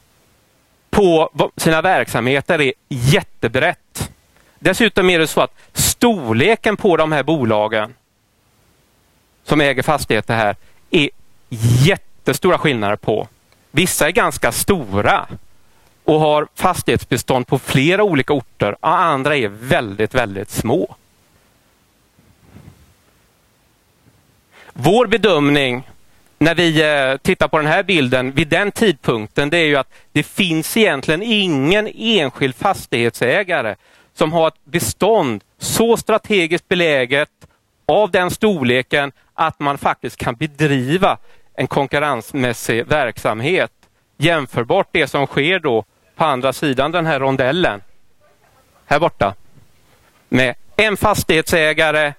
på 0.95 1.29
sina 1.57 1.81
verksamheter 1.81 2.61
är 2.61 2.73
jättebrett. 2.89 4.11
Dessutom 4.59 5.09
är 5.09 5.19
det 5.19 5.27
så 5.27 5.41
att 5.41 5.53
storleken 5.73 6.77
på 6.77 6.97
de 6.97 7.11
här 7.11 7.23
bolagen 7.23 7.93
som 9.43 9.61
äger 9.61 9.83
fastigheter 9.83 10.35
här 10.35 10.55
är 10.91 11.09
jättestora 11.85 12.57
skillnader 12.57 12.95
på. 12.95 13.27
Vissa 13.71 14.07
är 14.07 14.11
ganska 14.11 14.51
stora 14.51 15.27
och 16.03 16.19
har 16.19 16.47
fastighetsbestånd 16.55 17.47
på 17.47 17.59
flera 17.59 18.03
olika 18.03 18.33
orter 18.33 18.75
och 18.79 18.89
andra 18.89 19.35
är 19.35 19.47
väldigt, 19.47 20.13
väldigt 20.13 20.49
små. 20.49 20.95
Vår 24.73 25.07
bedömning 25.07 25.83
när 26.45 26.55
vi 26.55 26.81
eh, 26.81 27.17
tittar 27.17 27.47
på 27.47 27.57
den 27.57 27.67
här 27.67 27.83
bilden 27.83 28.31
vid 28.31 28.47
den 28.47 28.71
tidpunkten, 28.71 29.49
det 29.49 29.57
är 29.57 29.65
ju 29.65 29.75
att 29.75 29.93
det 30.11 30.23
finns 30.23 30.77
egentligen 30.77 31.23
ingen 31.23 31.87
enskild 31.95 32.55
fastighetsägare 32.55 33.75
som 34.13 34.33
har 34.33 34.47
ett 34.47 34.65
bestånd 34.65 35.43
så 35.57 35.97
strategiskt 35.97 36.67
beläget 36.67 37.29
av 37.85 38.11
den 38.11 38.31
storleken 38.31 39.11
att 39.33 39.59
man 39.59 39.77
faktiskt 39.77 40.17
kan 40.17 40.35
bedriva 40.35 41.17
en 41.53 41.67
konkurrensmässig 41.67 42.85
verksamhet 42.87 43.71
jämförbart 44.17 44.87
det 44.91 45.07
som 45.07 45.27
sker 45.27 45.59
då 45.59 45.85
på 46.15 46.25
andra 46.25 46.53
sidan 46.53 46.91
den 46.91 47.05
här 47.05 47.19
rondellen. 47.19 47.81
Här 48.85 48.99
borta. 48.99 49.33
Med 50.29 50.55
en 50.75 50.97
fastighetsägare 50.97 52.13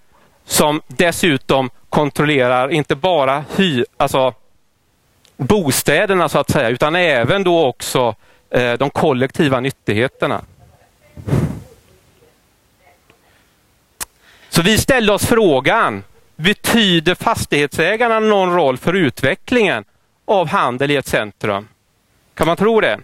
som 0.45 0.83
dessutom 0.87 1.71
kontrollerar 1.97 2.69
inte 2.69 2.97
bara 2.97 3.45
hy, 3.57 3.85
alltså 3.97 4.35
bostäderna 5.37 6.29
så 6.29 6.39
att 6.39 6.51
säga, 6.51 6.69
utan 6.69 6.97
även 6.97 7.45
då 7.45 7.67
också 7.67 8.15
eh, 8.51 8.73
de 8.73 8.91
kollektiva 8.91 9.61
nyttigheterna. 9.61 10.41
Så 14.49 14.63
vi 14.63 14.79
ställde 14.79 15.13
oss 15.13 15.27
frågan, 15.27 16.05
betyder 16.37 17.15
fastighetsägarna 17.15 18.21
någon 18.21 18.55
roll 18.55 18.77
för 18.79 18.95
utvecklingen 18.95 19.85
av 20.25 20.49
handel 20.49 20.91
i 20.91 20.97
ett 20.97 21.07
centrum? 21.07 21.69
Kan 22.35 22.47
man 22.47 22.57
tro 22.57 22.81
det? 22.81 22.99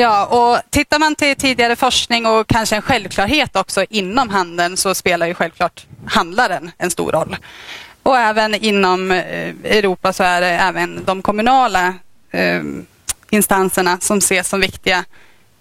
Ja, 0.00 0.26
och 0.26 0.70
tittar 0.70 0.98
man 0.98 1.14
till 1.14 1.36
tidigare 1.36 1.76
forskning 1.76 2.26
och 2.26 2.46
kanske 2.46 2.76
en 2.76 2.82
självklarhet 2.82 3.56
också 3.56 3.84
inom 3.90 4.28
handeln 4.28 4.76
så 4.76 4.94
spelar 4.94 5.26
ju 5.26 5.34
självklart 5.34 5.86
handlaren 6.06 6.70
en 6.78 6.90
stor 6.90 7.12
roll. 7.12 7.36
Och 8.02 8.18
även 8.18 8.54
inom 8.54 9.10
eh, 9.10 9.48
Europa 9.64 10.12
så 10.12 10.24
är 10.24 10.40
det 10.40 10.46
även 10.46 11.04
de 11.04 11.22
kommunala 11.22 11.94
eh, 12.30 12.62
instanserna 13.30 13.98
som 14.00 14.18
ses 14.18 14.48
som 14.48 14.60
viktiga 14.60 15.04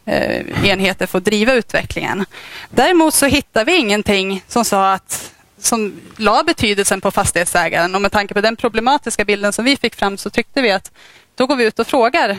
eh, 0.05 0.65
enheter 0.67 1.07
för 1.07 1.17
att 1.17 1.25
driva 1.25 1.53
utvecklingen. 1.53 2.25
Däremot 2.69 3.13
så 3.13 3.25
hittar 3.25 3.65
vi 3.65 3.77
ingenting 3.77 4.43
som 4.47 4.65
sa 4.65 4.93
att 4.93 5.33
som 5.59 5.93
la 6.17 6.43
betydelsen 6.43 7.01
på 7.01 7.11
fastighetsägaren 7.11 7.95
och 7.95 8.01
med 8.01 8.11
tanke 8.11 8.33
på 8.33 8.41
den 8.41 8.55
problematiska 8.55 9.25
bilden 9.25 9.53
som 9.53 9.65
vi 9.65 9.77
fick 9.77 9.95
fram 9.95 10.17
så 10.17 10.29
tyckte 10.29 10.61
vi 10.61 10.71
att 10.71 10.91
då 11.35 11.47
går 11.47 11.55
vi 11.55 11.65
ut 11.65 11.79
och 11.79 11.87
frågar 11.87 12.37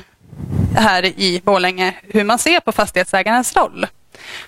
här 0.80 1.04
i 1.04 1.40
Borlänge 1.44 1.94
hur 2.02 2.24
man 2.24 2.38
ser 2.38 2.60
på 2.60 2.72
fastighetsägarens 2.72 3.56
roll. 3.56 3.86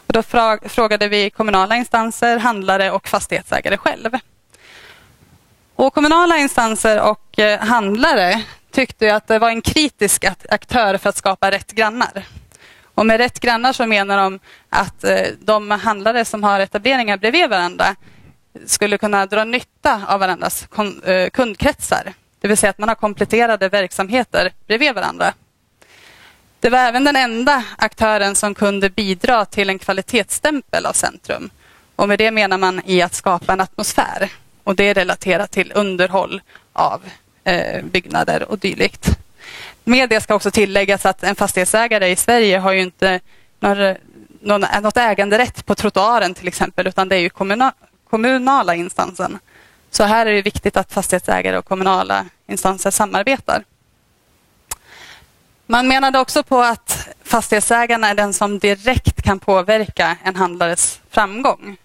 Och 0.07 0.12
då 0.12 0.23
frågade 0.69 1.09
vi 1.09 1.31
kommunala 1.31 1.77
instanser, 1.77 2.38
handlare 2.38 2.90
och 2.90 3.09
fastighetsägare 3.09 3.77
själv. 3.77 4.11
Och 5.75 5.95
kommunala 5.95 6.38
instanser 6.38 7.01
och 7.01 7.38
eh, 7.38 7.61
handlare 7.61 8.43
tyckte 8.71 9.14
att 9.14 9.27
det 9.27 9.38
var 9.38 9.51
en 9.51 9.62
kritisk 9.62 10.25
aktör 10.49 10.99
för 10.99 11.09
att 11.09 11.16
skapa 11.16 11.51
rätt 11.51 11.73
grannar. 11.73 12.27
Och 12.95 13.07
med 13.07 13.19
rätt 13.19 13.40
grannar 13.40 13.73
så 13.73 13.87
menar 13.87 14.16
de 14.16 14.38
att 14.69 15.05
eh, 15.05 15.27
de 15.40 15.71
handlare 15.71 16.25
som 16.25 16.45
har 16.45 16.61
etableringar 16.61 17.16
bredvid 17.16 17.51
varandra 17.51 17.97
skulle 18.66 18.99
kunna 18.99 19.27
dra 19.27 19.45
nytta 19.45 20.03
av 20.09 20.21
varandras 20.21 20.69
eh, 21.05 21.31
kundkretsar. 21.31 22.12
Det 22.40 22.49
vill 22.49 22.57
säga 22.57 22.71
att 22.71 22.79
man 22.79 22.88
har 22.88 22.97
kompletterade 22.97 23.69
verksamheter 23.69 24.53
bredvid 24.66 24.95
varandra. 24.95 25.33
Det 26.61 26.70
var 26.70 26.79
även 26.79 27.05
den 27.05 27.16
enda 27.16 27.64
aktören 27.79 28.35
som 28.35 28.55
kunde 28.55 28.90
bidra 28.90 29.44
till 29.44 29.70
en 29.70 29.79
kvalitetsstämpel 29.79 30.87
av 30.87 30.92
centrum. 30.92 31.51
Och 31.96 32.09
med 32.09 32.18
det 32.18 32.31
menar 32.31 32.59
man 32.59 32.81
i 32.85 33.03
att 33.03 33.14
skapa 33.14 33.53
en 33.53 33.61
atmosfär. 33.61 34.33
Och 34.64 34.77
det 34.77 34.85
är 34.85 34.94
relaterat 34.94 35.51
till 35.51 35.73
underhåll 35.75 36.42
av 36.73 37.03
eh, 37.44 37.85
byggnader 37.85 38.51
och 38.51 38.59
dylikt. 38.59 39.18
Med 39.85 40.09
det 40.09 40.20
ska 40.20 40.35
också 40.35 40.51
tilläggas 40.51 41.07
att 41.07 41.23
en 41.23 41.35
fastighetsägare 41.35 42.09
i 42.09 42.16
Sverige 42.16 42.59
har 42.59 42.73
ju 42.73 42.81
inte 42.81 43.20
någon, 43.61 43.94
någon, 44.40 44.64
något 44.83 44.96
äganderätt 44.96 45.66
på 45.66 45.75
trottoaren 45.75 46.35
till 46.35 46.49
exempel, 46.49 46.87
utan 46.87 47.09
det 47.09 47.16
är 47.16 47.20
ju 47.20 47.31
kommunala, 47.31 47.75
kommunala 48.11 48.75
instansen. 48.75 49.38
Så 49.90 50.05
här 50.05 50.27
är 50.27 50.33
det 50.33 50.42
viktigt 50.42 50.77
att 50.77 50.92
fastighetsägare 50.92 51.59
och 51.59 51.64
kommunala 51.64 52.27
instanser 52.46 52.90
samarbetar. 52.90 53.64
Man 55.71 55.89
menade 55.89 56.19
också 56.19 56.43
på 56.43 56.61
att 56.61 57.09
fastighetsägarna 57.25 58.09
är 58.09 58.15
den 58.15 58.33
som 58.33 58.59
direkt 58.59 59.23
kan 59.23 59.39
påverka 59.39 60.17
en 60.25 60.37
handlares 60.37 61.01
framgång. 61.11 61.77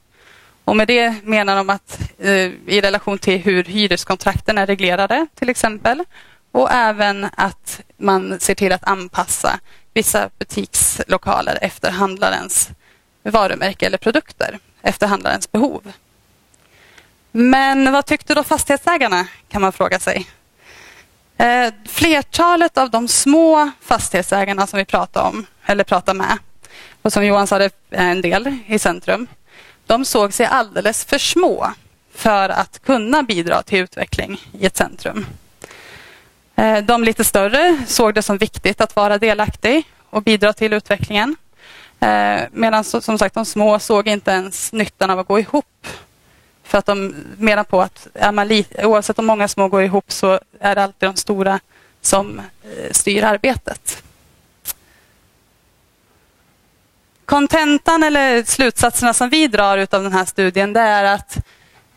Och 0.64 0.76
med 0.76 0.88
det 0.88 1.16
menar 1.24 1.56
de 1.56 1.70
att 1.70 2.00
eh, 2.20 2.52
i 2.68 2.82
relation 2.82 3.20
till 3.20 3.40
hur 3.40 3.64
hyreskontrakten 3.64 4.58
är 4.58 4.66
reglerade 4.66 5.28
till 5.36 5.50
exempel 5.50 6.04
och 6.52 6.72
även 6.72 7.28
att 7.38 7.82
man 7.98 8.40
ser 8.40 8.56
till 8.56 8.72
att 8.72 8.84
anpassa 8.84 9.60
vissa 9.94 10.30
butikslokaler 10.40 11.58
efter 11.62 11.92
handlarens 11.92 12.70
varumärke 13.24 13.86
eller 13.86 13.98
produkter, 13.98 14.60
efter 14.82 15.08
handlarens 15.08 15.52
behov. 15.52 15.92
Men 17.32 17.92
vad 17.92 18.06
tyckte 18.06 18.34
då 18.34 18.44
fastighetsägarna 18.44 19.28
kan 19.50 19.62
man 19.62 19.72
fråga 19.74 20.00
sig. 20.00 20.28
Eh, 21.38 21.74
flertalet 21.86 22.78
av 22.78 22.90
de 22.90 23.08
små 23.08 23.72
fastighetsägarna 23.82 24.68
som 24.68 24.78
vi 24.78 24.86
pratar 24.86 25.24
om, 25.24 25.46
eller 25.66 25.84
pratar 25.84 26.14
med, 26.14 26.38
och 27.02 27.14
som 27.14 27.26
Johan 27.26 27.48
sa, 27.48 27.58
det 27.58 27.72
är 27.90 28.12
en 28.12 28.22
del 28.22 28.58
i 28.68 28.80
centrum, 28.80 29.28
de 29.86 30.06
såg 30.06 30.34
sig 30.34 30.46
alldeles 30.46 31.06
för 31.06 31.18
små 31.18 31.74
för 32.14 32.50
att 32.50 32.82
kunna 32.86 33.24
bidra 33.24 33.64
till 33.64 33.80
utveckling 33.80 34.42
i 34.60 34.66
ett 34.66 34.78
centrum. 34.78 35.26
Eh, 36.56 36.78
de 36.78 37.04
lite 37.04 37.24
större 37.24 37.78
såg 37.88 38.14
det 38.14 38.22
som 38.22 38.38
viktigt 38.38 38.82
att 38.82 38.96
vara 38.96 39.18
delaktig 39.18 39.84
och 40.10 40.24
bidra 40.24 40.54
till 40.54 40.74
utvecklingen. 40.74 41.36
Eh, 42.00 42.42
medan 42.52 42.84
som 42.84 43.18
sagt 43.18 43.36
de 43.36 43.46
små 43.46 43.80
såg 43.80 44.08
inte 44.08 44.32
ens 44.32 44.72
nyttan 44.72 45.10
av 45.10 45.20
att 45.20 45.28
gå 45.28 45.40
ihop 45.40 45.88
för 46.76 46.80
att 46.80 46.86
de 46.86 47.16
menar 47.38 47.64
på 47.64 47.82
att 47.82 48.08
är 48.14 48.32
man 48.32 48.64
oavsett 48.84 49.20
om 49.20 49.26
många 49.26 49.48
små 49.48 49.68
går 49.68 49.84
ihop 49.84 50.12
så 50.12 50.40
är 50.60 50.76
det 50.76 50.84
alltid 50.84 51.10
de 51.10 51.16
stora 51.16 51.60
som 52.02 52.40
eh, 52.40 52.92
styr 52.92 53.24
arbetet. 53.24 54.04
Kontentan 57.26 58.04
eller 58.04 58.44
slutsatserna 58.44 59.14
som 59.14 59.30
vi 59.30 59.48
drar 59.48 59.78
av 59.78 60.04
den 60.04 60.14
här 60.14 60.26
studien 60.26 60.74
det 60.74 60.80
är 60.80 61.04
att 61.04 61.38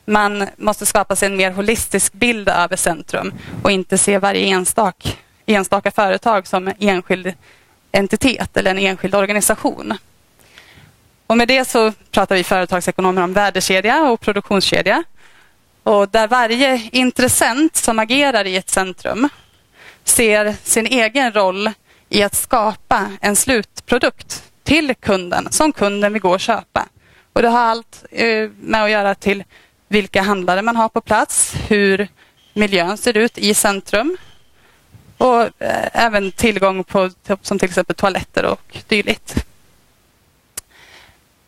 man 0.05 0.49
måste 0.57 0.87
skapa 0.87 1.17
sig 1.17 1.27
en 1.27 1.37
mer 1.37 1.51
holistisk 1.51 2.13
bild 2.13 2.49
över 2.49 2.77
centrum 2.77 3.33
och 3.63 3.71
inte 3.71 3.99
se 3.99 4.19
varje 4.19 4.47
enstak, 4.47 5.19
enstaka 5.47 5.91
företag 5.91 6.47
som 6.47 6.69
en 6.69 6.75
enskild 6.79 7.33
entitet 7.93 8.57
eller 8.57 8.71
en 8.71 8.79
enskild 8.79 9.15
organisation. 9.15 9.99
Och 11.29 11.37
med 11.37 11.49
det 11.49 11.65
så 11.65 11.93
pratar 12.11 12.35
vi 12.35 12.45
företagsekonomer 12.45 13.23
om 13.23 13.33
värdekedja 13.33 14.03
och 14.03 14.21
produktionskedja. 14.21 15.05
Och 15.83 16.09
där 16.09 16.29
varje 16.29 16.89
intressent 16.93 17.77
som 17.77 17.99
agerar 17.99 18.45
i 18.45 18.57
ett 18.57 18.71
centrum 18.71 19.29
ser 20.05 20.55
sin 20.65 20.87
egen 20.87 21.33
roll 21.33 21.71
i 22.09 22.23
att 22.23 22.35
skapa 22.35 23.07
en 23.21 23.37
slutprodukt 23.37 24.43
till 24.65 24.95
kunden 24.95 25.49
som 25.51 25.73
kunden 25.73 26.13
vill 26.13 26.23
gå 26.23 26.31
och 26.31 26.41
köpa. 26.41 26.89
Och 27.33 27.43
det 27.43 27.49
har 27.49 27.61
allt 27.61 28.05
eh, 28.11 28.51
med 28.61 28.85
att 28.85 28.91
göra 28.91 29.15
till 29.15 29.45
vilka 29.89 30.23
handlare 30.23 30.63
man 30.63 30.77
har 30.77 30.89
på 30.89 31.01
plats, 31.01 31.55
hur 31.69 32.09
miljön 32.53 32.97
ser 32.97 33.17
ut 33.17 33.39
i 33.39 33.55
centrum 33.55 34.17
och 35.19 35.43
eh, 35.43 35.89
även 35.93 36.33
tillgång 36.33 36.85
på 36.85 37.11
som 37.43 37.59
till 37.59 37.69
exempel 37.69 37.97
toaletter 37.97 38.45
och 38.45 38.79
dylikt. 38.89 39.48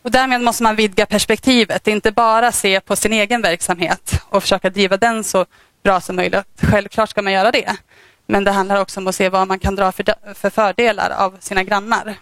Och 0.01 0.11
därmed 0.11 0.41
måste 0.41 0.63
man 0.63 0.75
vidga 0.75 1.05
perspektivet, 1.05 1.87
inte 1.87 2.11
bara 2.11 2.51
se 2.51 2.79
på 2.79 2.95
sin 2.95 3.13
egen 3.13 3.41
verksamhet 3.41 4.21
och 4.29 4.43
försöka 4.43 4.69
driva 4.69 4.97
den 4.97 5.23
så 5.23 5.45
bra 5.83 6.01
som 6.01 6.15
möjligt. 6.15 6.45
Självklart 6.61 7.09
ska 7.09 7.21
man 7.21 7.33
göra 7.33 7.51
det. 7.51 7.75
Men 8.25 8.43
det 8.43 8.51
handlar 8.51 8.81
också 8.81 8.99
om 8.99 9.07
att 9.07 9.15
se 9.15 9.29
vad 9.29 9.47
man 9.47 9.59
kan 9.59 9.75
dra 9.75 9.91
för 9.91 10.49
fördelar 10.49 11.09
av 11.09 11.37
sina 11.39 11.63
grannar. 11.63 12.15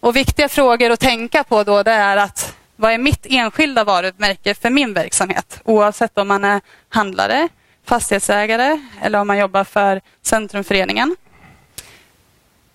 Och 0.00 0.16
Viktiga 0.16 0.48
frågor 0.48 0.90
att 0.90 1.00
tänka 1.00 1.44
på 1.44 1.64
då 1.64 1.82
det 1.82 1.92
är 1.92 2.16
att 2.16 2.54
vad 2.76 2.92
är 2.92 2.98
mitt 2.98 3.26
enskilda 3.30 3.84
varumärke 3.84 4.54
för 4.54 4.70
min 4.70 4.94
verksamhet? 4.94 5.60
Oavsett 5.64 6.18
om 6.18 6.28
man 6.28 6.44
är 6.44 6.60
handlare, 6.88 7.48
fastighetsägare 7.84 8.80
eller 9.02 9.20
om 9.20 9.26
man 9.26 9.38
jobbar 9.38 9.64
för 9.64 10.00
Centrumföreningen. 10.22 11.16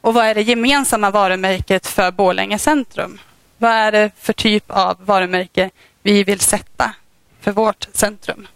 Och 0.03 0.13
vad 0.13 0.25
är 0.25 0.35
det 0.35 0.41
gemensamma 0.41 1.11
varumärket 1.11 1.87
för 1.87 2.11
Borlänge 2.11 2.59
centrum? 2.59 3.19
Vad 3.57 3.71
är 3.71 3.91
det 3.91 4.11
för 4.19 4.33
typ 4.33 4.63
av 4.67 4.97
varumärke 5.05 5.69
vi 6.01 6.23
vill 6.23 6.39
sätta 6.39 6.93
för 7.41 7.51
vårt 7.51 7.87
centrum? 7.93 8.47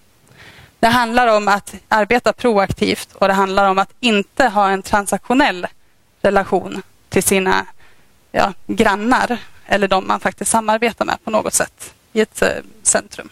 Det 0.80 0.88
handlar 0.88 1.28
om 1.28 1.48
att 1.48 1.76
arbeta 1.88 2.34
proaktivt 2.34 3.14
och 3.14 3.28
det 3.28 3.34
handlar 3.34 3.70
om 3.70 3.80
att 3.80 3.94
inte 4.00 4.48
ha 4.48 4.70
en 4.70 4.82
transaktionell 4.82 5.68
relation 6.22 6.82
till 7.10 7.24
sina 7.24 7.66
ja, 8.32 8.54
grannar 8.68 9.38
eller 9.66 9.88
de 9.88 10.08
man 10.08 10.20
faktiskt 10.20 10.52
samarbetar 10.52 11.06
med 11.06 11.24
på 11.24 11.32
något 11.32 11.54
sätt 11.54 11.94
i 12.14 12.22
ett 12.22 12.42
eh, 12.42 12.50
centrum. 12.84 13.30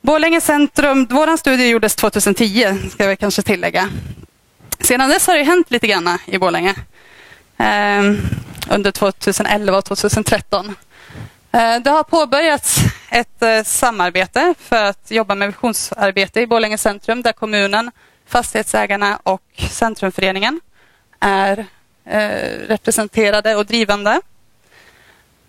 Borlänge 0.00 0.40
centrum, 0.40 1.06
vår 1.10 1.36
studie 1.36 1.68
gjordes 1.68 1.96
2010, 1.96 2.74
ska 2.90 3.06
vi 3.06 3.16
kanske 3.16 3.42
tillägga. 3.42 3.90
Sedan 4.80 5.08
dess 5.08 5.26
har 5.26 5.34
det 5.34 5.42
hänt 5.42 5.70
lite 5.70 5.86
grann 5.86 6.18
i 6.26 6.38
Borlänge. 6.38 6.74
Ehm, 7.58 8.18
under 8.70 8.90
2011 8.90 9.78
och 9.78 9.84
2013. 9.84 10.76
Ehm, 11.52 11.82
det 11.82 11.90
har 11.90 12.02
påbörjats 12.02 12.78
ett 13.10 13.42
eh, 13.42 13.62
samarbete 13.62 14.54
för 14.58 14.84
att 14.84 15.10
jobba 15.10 15.34
med 15.34 15.48
visionsarbete 15.48 16.40
i 16.40 16.46
Borlänge 16.46 16.78
centrum 16.78 17.22
där 17.22 17.32
kommunen, 17.32 17.90
fastighetsägarna 18.26 19.20
och 19.22 19.42
Centrumföreningen 19.70 20.60
är 21.20 21.66
eh, 22.04 22.68
representerade 22.68 23.56
och 23.56 23.66
drivande. 23.66 24.20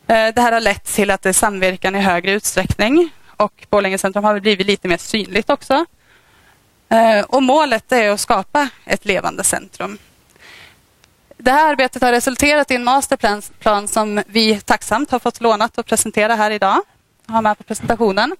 Ehm, 0.07 0.31
det 0.35 0.41
här 0.41 0.51
har 0.51 0.59
lett 0.59 0.85
till 0.85 1.11
att 1.11 1.21
det 1.21 1.29
är 1.29 1.33
samverkan 1.33 1.95
i 1.95 1.99
högre 1.99 2.31
utsträckning 2.31 3.09
och 3.37 3.65
Borlänge 3.69 3.97
centrum 3.97 4.23
har 4.23 4.39
blivit 4.39 4.67
lite 4.67 4.87
mer 4.87 4.97
synligt 4.97 5.49
också. 5.49 5.85
Eh, 6.89 7.25
och 7.27 7.43
målet 7.43 7.91
är 7.91 8.09
att 8.09 8.19
skapa 8.19 8.69
ett 8.85 9.05
levande 9.05 9.43
centrum 9.43 9.97
det 11.37 11.51
här 11.51 11.69
arbetet 11.71 12.01
har 12.01 12.11
resulterat 12.11 12.71
i 12.71 12.75
en 12.75 12.83
masterplan 12.83 13.87
som 13.87 14.23
vi 14.27 14.59
tacksamt 14.59 15.11
har 15.11 15.19
fått 15.19 15.41
lånat 15.41 15.77
och 15.77 15.85
presentera 15.85 16.35
här 16.35 16.51
idag. 16.51 16.81
Har 17.25 17.41
med 17.41 17.57
på 17.57 17.63
presentationen. 17.63 18.35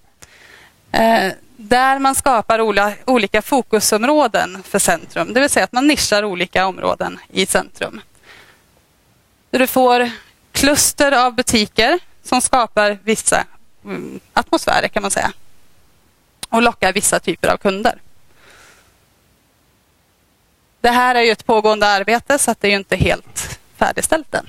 Eh, 0.92 1.32
där 1.56 1.98
man 1.98 2.14
skapar 2.14 2.60
olika 3.06 3.42
fokusområden 3.42 4.62
för 4.62 4.78
centrum. 4.78 5.32
Det 5.32 5.40
vill 5.40 5.50
säga 5.50 5.64
att 5.64 5.72
man 5.72 5.86
nischar 5.86 6.24
olika 6.24 6.66
områden 6.66 7.18
i 7.32 7.46
centrum. 7.46 8.00
Du 9.50 9.66
får 9.66 10.10
kluster 10.52 11.12
av 11.12 11.34
butiker 11.34 11.98
som 12.22 12.40
skapar 12.40 12.98
vissa 13.02 13.44
mm, 13.84 14.20
atmosfärer 14.32 14.88
kan 14.88 15.02
man 15.02 15.10
säga. 15.10 15.32
Och 16.48 16.62
lockar 16.62 16.92
vissa 16.92 17.20
typer 17.20 17.48
av 17.48 17.56
kunder. 17.56 17.98
Det 20.80 20.88
här 20.88 21.14
är 21.14 21.22
ju 21.22 21.30
ett 21.30 21.46
pågående 21.46 21.86
arbete 21.86 22.38
så 22.38 22.50
att 22.50 22.60
det 22.60 22.68
är 22.68 22.70
ju 22.70 22.76
inte 22.76 22.96
helt 22.96 23.60
färdigställt 23.76 24.34
än. 24.34 24.46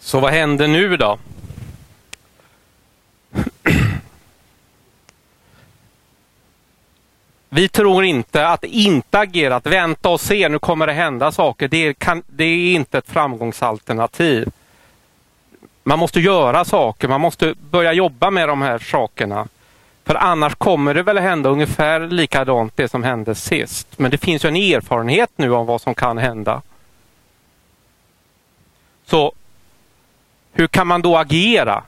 Så 0.00 0.20
vad 0.20 0.32
händer 0.32 0.68
nu 0.68 0.96
då? 0.96 1.18
Vi 7.54 7.68
tror 7.68 8.04
inte 8.04 8.48
att 8.48 8.64
inte 8.64 9.18
agera, 9.18 9.56
att 9.56 9.66
vänta 9.66 10.08
och 10.08 10.20
se, 10.20 10.48
nu 10.48 10.58
kommer 10.58 10.86
det 10.86 10.92
hända 10.92 11.32
saker. 11.32 11.68
Det, 11.68 11.94
kan, 11.94 12.22
det 12.26 12.44
är 12.44 12.74
inte 12.74 12.98
ett 12.98 13.08
framgångsalternativ. 13.08 14.48
Man 15.84 15.98
måste 15.98 16.20
göra 16.20 16.64
saker, 16.64 17.08
man 17.08 17.20
måste 17.20 17.54
börja 17.70 17.92
jobba 17.92 18.30
med 18.30 18.48
de 18.48 18.62
här 18.62 18.78
sakerna. 18.78 19.48
För 20.04 20.14
annars 20.14 20.54
kommer 20.54 20.94
det 20.94 21.02
väl 21.02 21.18
hända 21.18 21.50
ungefär 21.50 22.00
likadant 22.00 22.76
det 22.76 22.88
som 22.88 23.02
hände 23.02 23.34
sist. 23.34 23.98
Men 23.98 24.10
det 24.10 24.18
finns 24.18 24.44
ju 24.44 24.48
en 24.48 24.56
erfarenhet 24.56 25.30
nu 25.36 25.52
om 25.52 25.66
vad 25.66 25.80
som 25.80 25.94
kan 25.94 26.18
hända. 26.18 26.62
Så 29.06 29.32
hur 30.52 30.66
kan 30.66 30.86
man 30.86 31.02
då 31.02 31.16
agera? 31.16 31.82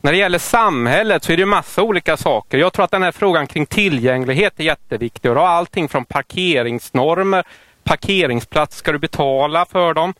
När 0.00 0.12
det 0.12 0.18
gäller 0.18 0.38
samhället 0.38 1.24
så 1.24 1.32
är 1.32 1.36
det 1.36 1.46
massa 1.46 1.82
olika 1.82 2.16
saker. 2.16 2.58
Jag 2.58 2.72
tror 2.72 2.84
att 2.84 2.90
den 2.90 3.02
här 3.02 3.12
frågan 3.12 3.46
kring 3.46 3.66
tillgänglighet 3.66 4.60
är 4.60 4.64
jätteviktig. 4.64 5.30
Och 5.30 5.48
allting 5.48 5.88
från 5.88 6.04
parkeringsnormer, 6.04 7.44
parkeringsplats, 7.84 8.76
ska 8.76 8.92
du 8.92 8.98
betala 8.98 9.64
för 9.64 9.94
dem? 9.94 10.14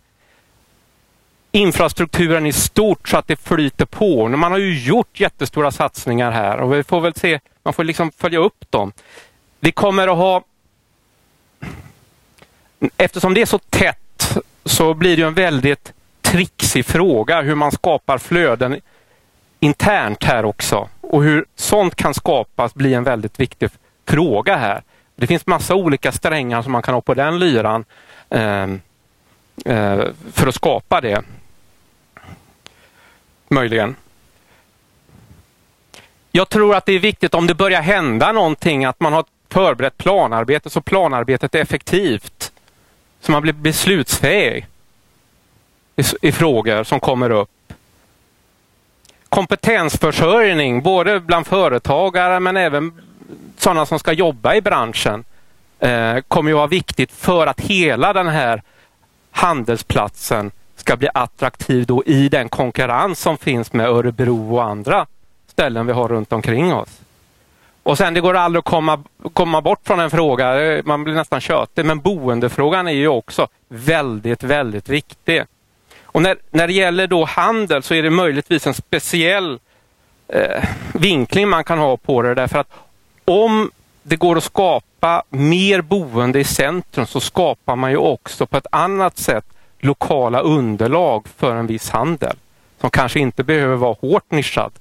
Infrastrukturen 1.57 2.47
i 2.47 2.53
stort 2.53 3.09
så 3.09 3.17
att 3.17 3.29
det 3.29 3.37
flyter 3.37 3.85
på. 3.85 4.29
Man 4.29 4.53
har 4.53 4.59
ju 4.59 4.79
gjort 4.79 5.21
jättestora 5.21 5.71
satsningar 5.71 6.31
här 6.31 6.59
och 6.59 6.73
vi 6.73 6.85
får 6.85 7.01
väl 7.01 7.15
se, 7.15 7.41
man 7.63 7.75
får 7.75 7.85
liksom 7.85 8.11
följa 8.17 8.39
upp 8.39 8.71
dem. 8.71 8.93
Vi 9.61 9.73
kommer 9.73 10.09
att 10.09 10.17
ha, 10.17 10.45
eftersom 12.97 13.35
det 13.35 13.43
är 13.43 13.47
så 13.47 13.59
tätt 13.59 14.37
så 14.65 14.95
blir 14.95 15.17
det 15.17 15.23
en 15.23 15.35
väldigt 15.35 15.93
trixig 16.21 16.87
fråga 16.87 17.43
hur 17.43 17.55
man 17.55 17.73
skapar 17.73 18.19
flöden 18.19 18.81
internt 19.61 20.25
här 20.25 20.45
också. 20.45 20.89
Och 21.01 21.23
hur 21.23 21.45
sånt 21.57 21.95
kan 21.95 22.15
skapas 22.15 22.75
blir 22.75 22.97
en 22.97 23.05
väldigt 23.05 23.41
viktig 23.41 23.71
fråga 24.07 24.57
här. 24.57 24.83
Det 25.17 25.27
finns 25.27 25.47
massa 25.47 25.75
olika 25.75 26.13
strängar 26.13 26.63
som 26.63 26.73
man 26.73 26.83
kan 26.83 26.95
ha 26.95 27.01
på 27.01 27.15
den 27.15 27.39
lyran 27.39 27.85
eh, 28.31 28.63
eh, 29.65 30.05
för 30.33 30.47
att 30.47 30.55
skapa 30.55 31.01
det. 31.01 31.23
Möjligen. 33.49 33.97
Jag 36.33 36.49
tror 36.49 36.75
att 36.75 36.87
det 36.87 36.93
är 36.93 36.99
viktigt 36.99 37.35
om 37.35 37.47
det 37.47 37.55
börjar 37.55 37.83
hända 37.83 38.33
någonting 38.33 38.85
att 38.85 39.01
man 39.01 39.13
har 39.13 39.25
förberett 39.49 39.99
planarbete 39.99 40.71
så 40.71 40.81
planarbetet 40.81 41.55
är 41.55 41.59
effektivt. 41.59 42.53
Så 43.21 43.33
man 43.33 43.43
blir 43.43 43.53
beslutsfähig 43.53 44.67
i, 45.97 46.03
i 46.23 46.33
frågor 46.33 46.85
som 46.85 47.01
kommer 47.01 47.31
upp. 47.31 47.51
Kompetensförsörjning 49.29 50.83
både 50.83 51.21
bland 51.21 51.47
företagare 51.47 52.41
men 52.41 52.57
även 52.57 52.93
sådana 53.57 53.87
som 53.87 53.99
ska 53.99 54.13
jobba 54.13 54.55
i 54.55 54.61
branschen 54.61 55.25
eh, 55.79 56.19
kommer 56.29 56.51
att 56.51 56.57
vara 56.57 56.67
viktigt 56.67 57.13
för 57.13 57.47
att 57.47 57.61
hela 57.61 58.13
den 58.13 58.29
här 58.29 58.63
handelsplatsen 59.31 60.51
ska 60.77 60.97
bli 60.97 61.09
attraktiv 61.15 61.87
då 61.87 62.05
i 62.05 62.29
den 62.29 62.49
konkurrens 62.49 63.21
som 63.21 63.39
finns 63.39 63.73
med 63.73 63.87
Örebro 63.87 64.55
och 64.55 64.65
andra 64.65 65.07
ställen 65.47 65.87
vi 65.87 65.93
har 65.93 66.09
runt 66.09 66.33
omkring 66.33 66.75
oss. 66.75 67.01
Och 67.83 67.99
sen 67.99 68.15
det 68.15 68.21
går 68.21 68.35
aldrig 68.35 68.59
att 68.59 68.65
komma, 68.65 69.03
komma 69.33 69.61
bort 69.61 69.81
från 69.85 70.01
en 70.01 70.11
fråga, 70.11 70.63
eh, 70.63 70.85
man 70.85 71.05
blir 71.05 71.15
nästan 71.15 71.41
tjötig, 71.41 71.85
men 71.85 72.01
boendefrågan 72.01 72.89
är 72.89 72.93
ju 72.93 73.09
också 73.09 73.49
väldigt, 73.69 74.43
väldigt 74.43 74.89
viktig. 74.89 75.45
Och 76.03 76.23
när, 76.23 76.37
när 76.51 76.67
det 76.67 76.73
gäller 76.73 77.07
då 77.07 77.25
handel 77.25 77.83
så 77.83 77.95
är 77.95 78.03
det 78.03 78.11
möjligtvis 78.11 78.67
en 78.67 78.75
speciell 78.75 79.59
eh, 80.29 80.65
vinkling 80.95 81.49
man 81.49 81.65
kan 81.65 81.79
ha 81.79 81.97
på 81.97 82.23
det 82.23 82.35
därför 82.35 82.59
att 82.59 82.71
om 83.25 83.71
det 84.03 84.17
går 84.17 84.37
att 84.37 84.45
skapa 84.45 85.23
mer 85.29 85.81
boende 85.81 86.41
i 86.41 86.45
centrum 86.45 87.07
så 87.07 87.21
skapar 87.21 87.77
man 87.77 87.91
ju 87.91 87.97
också 87.97 88.47
på 88.47 88.57
ett 88.57 88.67
annat 88.71 89.19
sätt 89.19 89.45
lokala 89.79 90.41
underlag 90.41 91.29
för 91.37 91.55
en 91.55 91.67
viss 91.67 91.91
handel 91.91 92.37
som 92.81 92.91
kanske 92.91 93.21
inte 93.21 93.45
behöver 93.45 93.77
vara 93.77 93.97
hårt 94.01 94.31
nischad. 94.31 94.73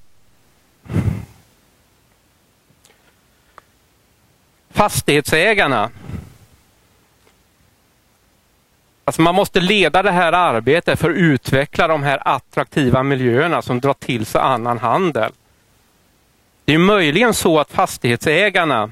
Fastighetsägarna. 4.70 5.90
Alltså 9.04 9.22
man 9.22 9.34
måste 9.34 9.60
leda 9.60 10.02
det 10.02 10.10
här 10.10 10.32
arbetet 10.32 10.98
för 10.98 11.10
att 11.10 11.16
utveckla 11.16 11.88
de 11.88 12.02
här 12.02 12.28
attraktiva 12.28 13.02
miljöerna 13.02 13.62
som 13.62 13.80
drar 13.80 13.94
till 13.94 14.26
sig 14.26 14.40
annan 14.40 14.78
handel. 14.78 15.32
Det 16.64 16.74
är 16.74 16.78
möjligen 16.78 17.34
så 17.34 17.60
att 17.60 17.70
fastighetsägarna 17.70 18.90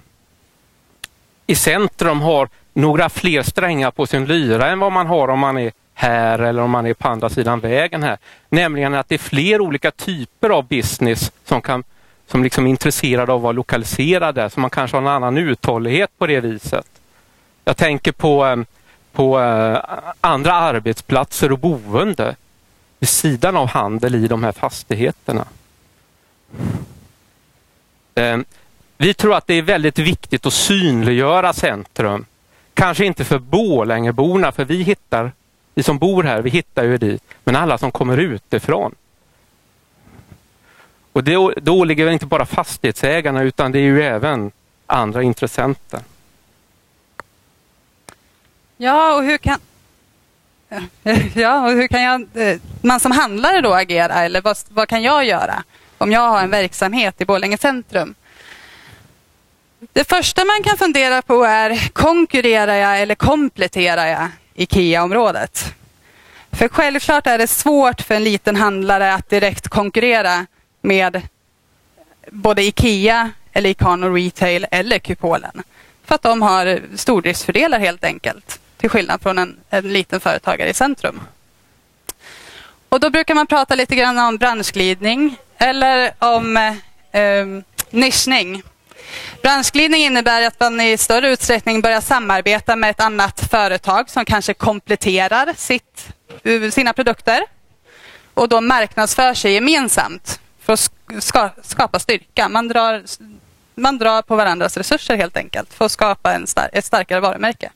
i 1.46 1.54
centrum 1.54 2.20
har 2.20 2.48
några 2.72 3.08
fler 3.08 3.42
strängar 3.42 3.90
på 3.90 4.06
sin 4.06 4.24
lyra 4.24 4.70
än 4.70 4.78
vad 4.78 4.92
man 4.92 5.06
har 5.06 5.28
om 5.28 5.38
man 5.38 5.58
är 5.58 5.72
här 5.94 6.38
eller 6.38 6.62
om 6.62 6.70
man 6.70 6.86
är 6.86 6.94
på 6.94 7.08
andra 7.08 7.28
sidan 7.28 7.60
vägen 7.60 8.02
här. 8.02 8.18
Nämligen 8.48 8.94
att 8.94 9.08
det 9.08 9.14
är 9.14 9.18
fler 9.18 9.60
olika 9.60 9.90
typer 9.90 10.50
av 10.50 10.66
business 10.66 11.32
som, 11.44 11.62
kan, 11.62 11.84
som 12.26 12.42
liksom 12.42 12.66
är 12.66 12.70
intresserade 12.70 13.32
av 13.32 13.36
att 13.36 13.42
vara 13.42 13.52
lokaliserade 13.52 14.50
så 14.50 14.60
man 14.60 14.70
kanske 14.70 14.96
har 14.96 15.02
en 15.02 15.08
annan 15.08 15.38
uthållighet 15.38 16.10
på 16.18 16.26
det 16.26 16.40
viset. 16.40 16.86
Jag 17.64 17.76
tänker 17.76 18.12
på, 18.12 18.46
eh, 18.46 18.56
på 19.12 19.40
eh, 19.40 19.78
andra 20.20 20.52
arbetsplatser 20.52 21.52
och 21.52 21.58
boende 21.58 22.36
vid 22.98 23.08
sidan 23.08 23.56
av 23.56 23.68
handel 23.68 24.14
i 24.14 24.26
de 24.26 24.44
här 24.44 24.52
fastigheterna. 24.52 25.44
Eh, 28.14 28.38
vi 28.98 29.14
tror 29.14 29.34
att 29.34 29.46
det 29.46 29.54
är 29.54 29.62
väldigt 29.62 29.98
viktigt 29.98 30.46
att 30.46 30.52
synliggöra 30.52 31.52
centrum. 31.52 32.24
Kanske 32.74 33.04
inte 33.04 33.24
för 33.24 33.38
Borlängeborna, 33.38 34.52
för 34.52 34.64
vi 34.64 34.82
hittar 34.82 35.32
vi 35.74 35.82
som 35.82 35.98
bor 35.98 36.22
här, 36.22 36.42
vi 36.42 36.50
hittar 36.50 36.84
ju 36.84 36.98
dit. 36.98 37.22
Men 37.44 37.56
alla 37.56 37.78
som 37.78 37.90
kommer 37.90 38.18
utifrån. 38.18 38.94
Och 41.12 41.24
det, 41.24 41.54
det 41.62 41.70
åligger 41.70 42.10
inte 42.10 42.26
bara 42.26 42.46
fastighetsägarna 42.46 43.42
utan 43.42 43.72
det 43.72 43.78
är 43.78 43.82
ju 43.82 44.02
även 44.02 44.50
andra 44.86 45.22
intressenter. 45.22 46.00
Ja, 48.76 49.14
och 49.14 49.24
hur 49.24 49.38
kan, 49.38 49.58
ja, 51.34 51.64
och 51.64 51.70
hur 51.70 51.88
kan 51.88 52.02
jag, 52.02 52.26
eh, 52.34 52.58
man 52.80 53.00
som 53.00 53.12
handlare 53.12 53.60
då 53.60 53.74
agera? 53.74 54.14
Eller 54.14 54.40
vad, 54.40 54.56
vad 54.68 54.88
kan 54.88 55.02
jag 55.02 55.24
göra 55.24 55.64
om 55.98 56.12
jag 56.12 56.28
har 56.28 56.42
en 56.42 56.50
verksamhet 56.50 57.20
i 57.20 57.24
Borlänge 57.24 57.58
centrum? 57.58 58.14
Det 59.92 60.08
första 60.08 60.44
man 60.44 60.62
kan 60.62 60.76
fundera 60.76 61.22
på 61.22 61.44
är, 61.44 61.92
konkurrerar 61.92 62.74
jag 62.74 63.02
eller 63.02 63.14
kompletterar 63.14 64.06
jag 64.06 64.28
IKEA-området. 64.54 65.74
För 66.52 66.68
självklart 66.68 67.26
är 67.26 67.38
det 67.38 67.46
svårt 67.46 68.00
för 68.00 68.14
en 68.14 68.24
liten 68.24 68.56
handlare 68.56 69.14
att 69.14 69.28
direkt 69.30 69.68
konkurrera 69.68 70.46
med 70.80 71.22
både 72.30 72.62
IKEA, 72.62 73.30
eller 73.52 73.70
Icano 73.70 74.14
Retail 74.14 74.66
eller 74.70 74.98
Kupolen. 74.98 75.62
För 76.04 76.14
att 76.14 76.22
de 76.22 76.42
har 76.42 76.80
stordriftsfördelar 76.96 77.78
helt 77.78 78.04
enkelt. 78.04 78.60
Till 78.76 78.90
skillnad 78.90 79.22
från 79.22 79.38
en, 79.38 79.56
en 79.70 79.92
liten 79.92 80.20
företagare 80.20 80.68
i 80.68 80.74
centrum. 80.74 81.20
Och 82.88 83.00
Då 83.00 83.10
brukar 83.10 83.34
man 83.34 83.46
prata 83.46 83.74
lite 83.74 83.96
grann 83.96 84.18
om 84.18 84.36
branschglidning 84.36 85.36
eller 85.58 86.12
om 86.18 86.56
eh, 86.56 86.74
ehm, 87.12 87.62
nischning. 87.90 88.62
Branschglidning 89.42 90.00
innebär 90.00 90.46
att 90.46 90.60
man 90.60 90.80
i 90.80 90.96
större 90.96 91.28
utsträckning 91.28 91.80
börjar 91.80 92.00
samarbeta 92.00 92.76
med 92.76 92.90
ett 92.90 93.00
annat 93.00 93.40
företag 93.50 94.10
som 94.10 94.24
kanske 94.24 94.54
kompletterar 94.54 95.54
sitt, 95.56 96.08
eh, 96.44 96.70
sina 96.70 96.92
produkter 96.92 97.42
och 98.34 98.48
då 98.48 98.60
marknadsför 98.60 99.34
sig 99.34 99.52
gemensamt 99.52 100.40
för 100.60 100.72
att 100.72 100.90
skapa 101.62 101.98
styrka. 101.98 102.48
Man 102.48 102.68
drar, 102.68 103.04
man 103.74 103.98
drar 103.98 104.22
på 104.22 104.36
varandras 104.36 104.76
resurser 104.76 105.16
helt 105.16 105.36
enkelt 105.36 105.74
för 105.74 105.84
att 105.84 105.92
skapa 105.92 106.32
en 106.32 106.46
star 106.46 106.70
ett 106.72 106.84
starkare 106.84 107.20
varumärke. 107.20 107.70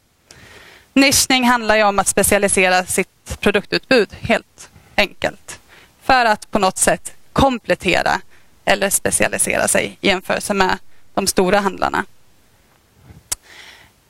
Nischning 0.93 1.45
handlar 1.45 1.77
ju 1.77 1.83
om 1.83 1.99
att 1.99 2.09
specialisera 2.09 2.85
sitt 2.85 3.41
produktutbud 3.41 4.09
helt 4.21 4.71
enkelt. 4.97 5.59
För 6.03 6.25
att 6.25 6.51
på 6.51 6.59
något 6.59 6.79
sätt 6.79 7.13
komplettera 7.33 8.21
eller 8.65 8.91
specialisera 8.91 9.69
sig 9.69 9.99
i 10.01 10.09
jämförelse 10.09 10.55
med 10.55 10.79
de 11.19 11.27
stora 11.27 11.61
handlarna. 11.61 12.05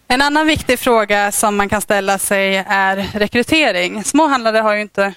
En 0.08 0.22
annan 0.22 0.46
viktig 0.46 0.78
fråga 0.78 1.32
som 1.32 1.56
man 1.56 1.68
kan 1.68 1.80
ställa 1.80 2.18
sig 2.18 2.64
är 2.68 2.96
rekrytering. 2.96 4.04
Små 4.04 4.26
handlare 4.26 4.58
har 4.58 4.74
ju 4.74 4.80
inte 4.80 5.14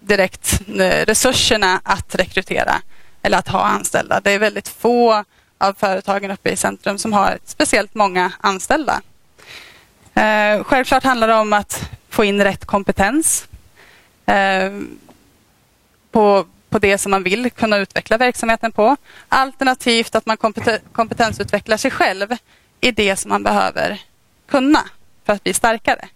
direkt 0.00 0.60
eh, 0.68 1.06
resurserna 1.06 1.80
att 1.84 2.14
rekrytera 2.14 2.74
eller 3.22 3.38
att 3.38 3.48
ha 3.48 3.64
anställda. 3.64 4.20
Det 4.20 4.30
är 4.30 4.38
väldigt 4.38 4.68
få 4.68 5.24
av 5.58 5.74
företagen 5.78 6.30
uppe 6.30 6.50
i 6.50 6.56
centrum 6.56 6.98
som 6.98 7.12
har 7.12 7.38
speciellt 7.44 7.94
många 7.94 8.32
anställda. 8.40 9.00
Eh, 10.14 10.64
självklart 10.64 11.04
handlar 11.04 11.28
det 11.28 11.34
om 11.34 11.52
att 11.52 11.90
få 12.08 12.24
in 12.24 12.44
rätt 12.44 12.64
kompetens 12.64 13.48
eh, 14.26 14.72
på, 16.10 16.46
på 16.76 16.80
det 16.80 16.98
som 16.98 17.10
man 17.10 17.22
vill 17.22 17.50
kunna 17.50 17.76
utveckla 17.76 18.18
verksamheten 18.18 18.72
på. 18.72 18.96
Alternativt 19.28 20.14
att 20.14 20.26
man 20.26 20.36
kompetensutvecklar 20.92 21.76
sig 21.76 21.90
själv 21.90 22.36
i 22.80 22.90
det 22.90 23.16
som 23.16 23.28
man 23.28 23.42
behöver 23.42 24.00
kunna 24.48 24.84
för 25.24 25.32
att 25.32 25.42
bli 25.42 25.54
starkare. 25.54 26.08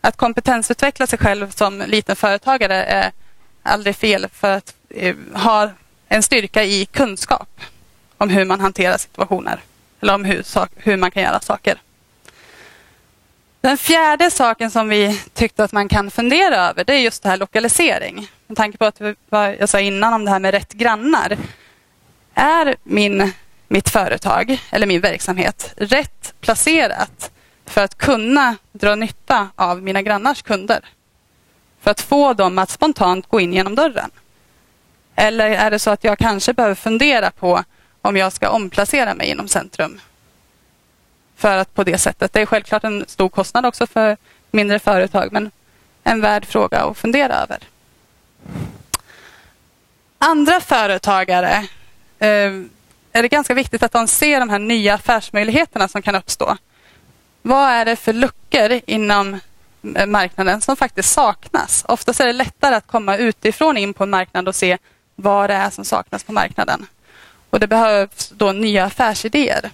Att 0.00 0.16
kompetensutveckla 0.16 1.06
sig 1.06 1.18
själv 1.18 1.50
som 1.50 1.82
liten 1.86 2.16
företagare 2.16 2.84
är 2.84 3.12
aldrig 3.62 3.96
fel 3.96 4.26
för 4.32 4.56
att 4.56 4.74
eh, 4.90 5.16
ha 5.34 5.70
en 6.08 6.22
styrka 6.22 6.64
i 6.64 6.86
kunskap 6.86 7.60
om 8.18 8.28
hur 8.28 8.44
man 8.44 8.60
hanterar 8.60 8.98
situationer 8.98 9.60
eller 10.00 10.14
om 10.14 10.24
hur, 10.24 10.44
hur 10.76 10.96
man 10.96 11.10
kan 11.10 11.22
göra 11.22 11.40
saker. 11.40 11.78
Den 13.64 13.78
fjärde 13.78 14.30
saken 14.30 14.70
som 14.70 14.88
vi 14.88 15.20
tyckte 15.34 15.64
att 15.64 15.72
man 15.72 15.88
kan 15.88 16.10
fundera 16.10 16.56
över 16.56 16.84
det 16.84 16.94
är 16.94 16.98
just 16.98 17.22
det 17.22 17.28
här 17.28 17.36
lokalisering. 17.36 18.28
Med 18.46 18.56
tanke 18.56 18.78
på 18.78 18.84
att 18.84 19.00
vad 19.28 19.56
jag 19.60 19.68
sa 19.68 19.80
innan 19.80 20.14
om 20.14 20.24
det 20.24 20.30
här 20.30 20.38
med 20.38 20.50
rätt 20.50 20.72
grannar. 20.72 21.36
Är 22.34 22.76
min, 22.82 23.32
mitt 23.68 23.88
företag 23.88 24.58
eller 24.70 24.86
min 24.86 25.00
verksamhet 25.00 25.74
rätt 25.76 26.34
placerat 26.40 27.30
för 27.66 27.84
att 27.84 27.98
kunna 27.98 28.56
dra 28.72 28.94
nytta 28.94 29.48
av 29.54 29.82
mina 29.82 30.02
grannars 30.02 30.42
kunder? 30.42 30.84
För 31.80 31.90
att 31.90 32.00
få 32.00 32.32
dem 32.32 32.58
att 32.58 32.70
spontant 32.70 33.28
gå 33.28 33.40
in 33.40 33.52
genom 33.52 33.74
dörren? 33.74 34.10
Eller 35.16 35.50
är 35.50 35.70
det 35.70 35.78
så 35.78 35.90
att 35.90 36.04
jag 36.04 36.18
kanske 36.18 36.52
behöver 36.52 36.74
fundera 36.74 37.30
på 37.30 37.64
om 38.02 38.16
jag 38.16 38.32
ska 38.32 38.48
omplacera 38.48 39.14
mig 39.14 39.26
inom 39.26 39.48
centrum 39.48 40.00
för 41.44 41.56
att 41.56 41.74
på 41.74 41.84
det 41.84 41.98
sättet. 41.98 42.32
Det 42.32 42.40
är 42.40 42.46
självklart 42.46 42.84
en 42.84 43.04
stor 43.08 43.28
kostnad 43.28 43.66
också 43.66 43.86
för 43.86 44.16
mindre 44.50 44.78
företag 44.78 45.28
men 45.32 45.50
en 46.04 46.20
värd 46.20 46.44
fråga 46.46 46.80
att 46.80 46.98
fundera 46.98 47.34
över. 47.34 47.58
Andra 50.18 50.60
företagare 50.60 51.52
eh, 52.18 52.52
är 53.12 53.22
det 53.22 53.28
ganska 53.28 53.54
viktigt 53.54 53.82
att 53.82 53.92
de 53.92 54.06
ser 54.06 54.40
de 54.40 54.48
här 54.50 54.58
nya 54.58 54.94
affärsmöjligheterna 54.94 55.88
som 55.88 56.02
kan 56.02 56.14
uppstå. 56.14 56.56
Vad 57.42 57.68
är 57.70 57.84
det 57.84 57.96
för 57.96 58.12
luckor 58.12 58.80
inom 58.86 59.40
eh, 59.96 60.06
marknaden 60.06 60.60
som 60.60 60.76
faktiskt 60.76 61.12
saknas? 61.12 61.84
Oftast 61.88 62.20
är 62.20 62.26
det 62.26 62.32
lättare 62.32 62.74
att 62.74 62.86
komma 62.86 63.16
utifrån 63.16 63.76
in 63.76 63.94
på 63.94 64.04
en 64.04 64.10
marknad 64.10 64.48
och 64.48 64.54
se 64.54 64.78
vad 65.14 65.50
det 65.50 65.54
är 65.54 65.70
som 65.70 65.84
saknas 65.84 66.24
på 66.24 66.32
marknaden. 66.32 66.86
Och 67.50 67.60
Det 67.60 67.66
behövs 67.66 68.32
då 68.36 68.52
nya 68.52 68.84
affärsidéer. 68.84 69.70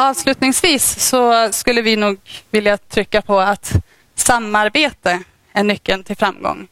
Avslutningsvis 0.00 1.08
så 1.08 1.52
skulle 1.52 1.82
vi 1.82 1.96
nog 1.96 2.18
vilja 2.50 2.76
trycka 2.76 3.22
på 3.22 3.40
att 3.40 3.72
samarbete 4.14 5.22
är 5.52 5.62
nyckeln 5.62 6.04
till 6.04 6.16
framgång. 6.16 6.68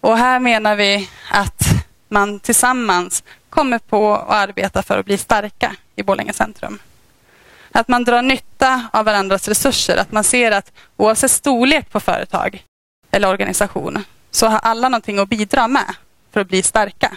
Och 0.00 0.18
här 0.18 0.40
menar 0.40 0.76
vi 0.76 1.08
att 1.30 1.62
man 2.08 2.40
tillsammans 2.40 3.24
kommer 3.50 3.78
på 3.78 4.14
att 4.14 4.30
arbeta 4.30 4.82
för 4.82 4.98
att 4.98 5.06
bli 5.06 5.18
starka 5.18 5.76
i 5.96 6.02
Borlänge 6.02 6.32
centrum. 6.32 6.78
Att 7.72 7.88
man 7.88 8.04
drar 8.04 8.22
nytta 8.22 8.88
av 8.92 9.04
varandras 9.04 9.48
resurser, 9.48 9.96
att 9.96 10.12
man 10.12 10.24
ser 10.24 10.52
att 10.52 10.72
oavsett 10.96 11.30
storlek 11.30 11.90
på 11.90 12.00
företag 12.00 12.64
eller 13.10 13.28
organisation 13.28 14.04
så 14.30 14.46
har 14.46 14.58
alla 14.58 14.88
någonting 14.88 15.18
att 15.18 15.28
bidra 15.28 15.68
med 15.68 15.94
för 16.32 16.40
att 16.40 16.48
bli 16.48 16.62
starka, 16.62 17.16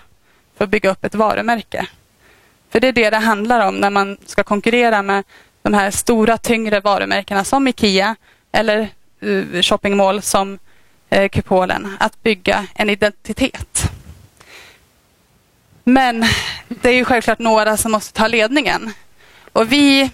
för 0.58 0.64
att 0.64 0.72
bygga 0.72 0.89
upp 0.89 1.06
ett 1.06 1.16
varumärke. 1.16 1.88
För 2.74 2.80
det 2.80 2.88
är 2.88 2.93
det 2.93 3.09
det 3.09 3.17
handlar 3.17 3.67
om 3.67 3.76
när 3.76 3.89
man 3.89 4.17
ska 4.26 4.43
konkurrera 4.43 5.01
med 5.01 5.24
de 5.61 5.74
här 5.74 5.91
stora 5.91 6.38
tyngre 6.38 6.80
varumärkena 6.80 7.43
som 7.43 7.67
Ikea 7.67 8.15
eller 8.51 8.89
eh, 9.21 9.61
shoppingmål 9.61 10.21
som 10.21 10.59
eh, 11.09 11.30
Kupolen. 11.30 11.97
Att 11.99 12.24
bygga 12.24 12.67
en 12.76 12.89
identitet. 12.89 13.91
Men 15.84 16.26
det 16.67 16.89
är 16.89 16.93
ju 16.93 17.05
självklart 17.05 17.39
några 17.39 17.78
som 17.78 17.91
måste 17.91 18.13
ta 18.13 18.28
ledningen. 18.28 18.93
Och 19.51 19.71
vi 19.71 20.11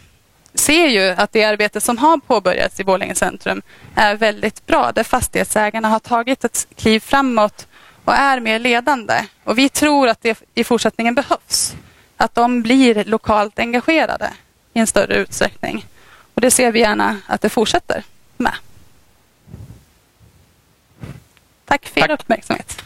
ser 0.54 0.88
ju 0.88 1.10
att 1.10 1.32
det 1.32 1.44
arbete 1.44 1.82
som 1.82 1.98
har 1.98 2.18
påbörjats 2.18 2.80
i 2.80 2.84
Borlänge 2.84 3.16
centrum 3.16 3.62
är 3.96 4.16
väldigt 4.16 4.66
bra. 4.66 4.92
Där 4.92 5.04
fastighetsägarna 5.04 5.88
har 5.88 6.00
tagit 6.00 6.44
ett 6.44 6.68
kliv 6.76 7.00
framåt 7.00 7.68
och 8.06 8.14
är 8.14 8.40
mer 8.40 8.60
ledande. 8.60 9.26
Och 9.44 9.58
vi 9.58 9.70
tror 9.70 10.08
att 10.08 10.22
det 10.22 10.44
i 10.56 10.64
fortsättningen 10.64 11.16
behövs 11.16 11.76
att 12.20 12.36
de 12.36 12.62
blir 12.62 13.04
lokalt 13.04 13.60
engagerade 13.60 14.34
i 14.74 14.80
en 14.80 14.88
större 14.88 15.16
utsträckning. 15.16 15.86
Och 16.34 16.42
Det 16.42 16.52
ser 16.52 16.72
vi 16.72 16.80
gärna 16.80 17.18
att 17.28 17.42
det 17.42 17.50
fortsätter 17.50 18.04
med. 18.38 18.54
Tack 21.66 21.86
för 21.86 22.02
er 22.02 22.12
uppmärksamhet. 22.12 22.84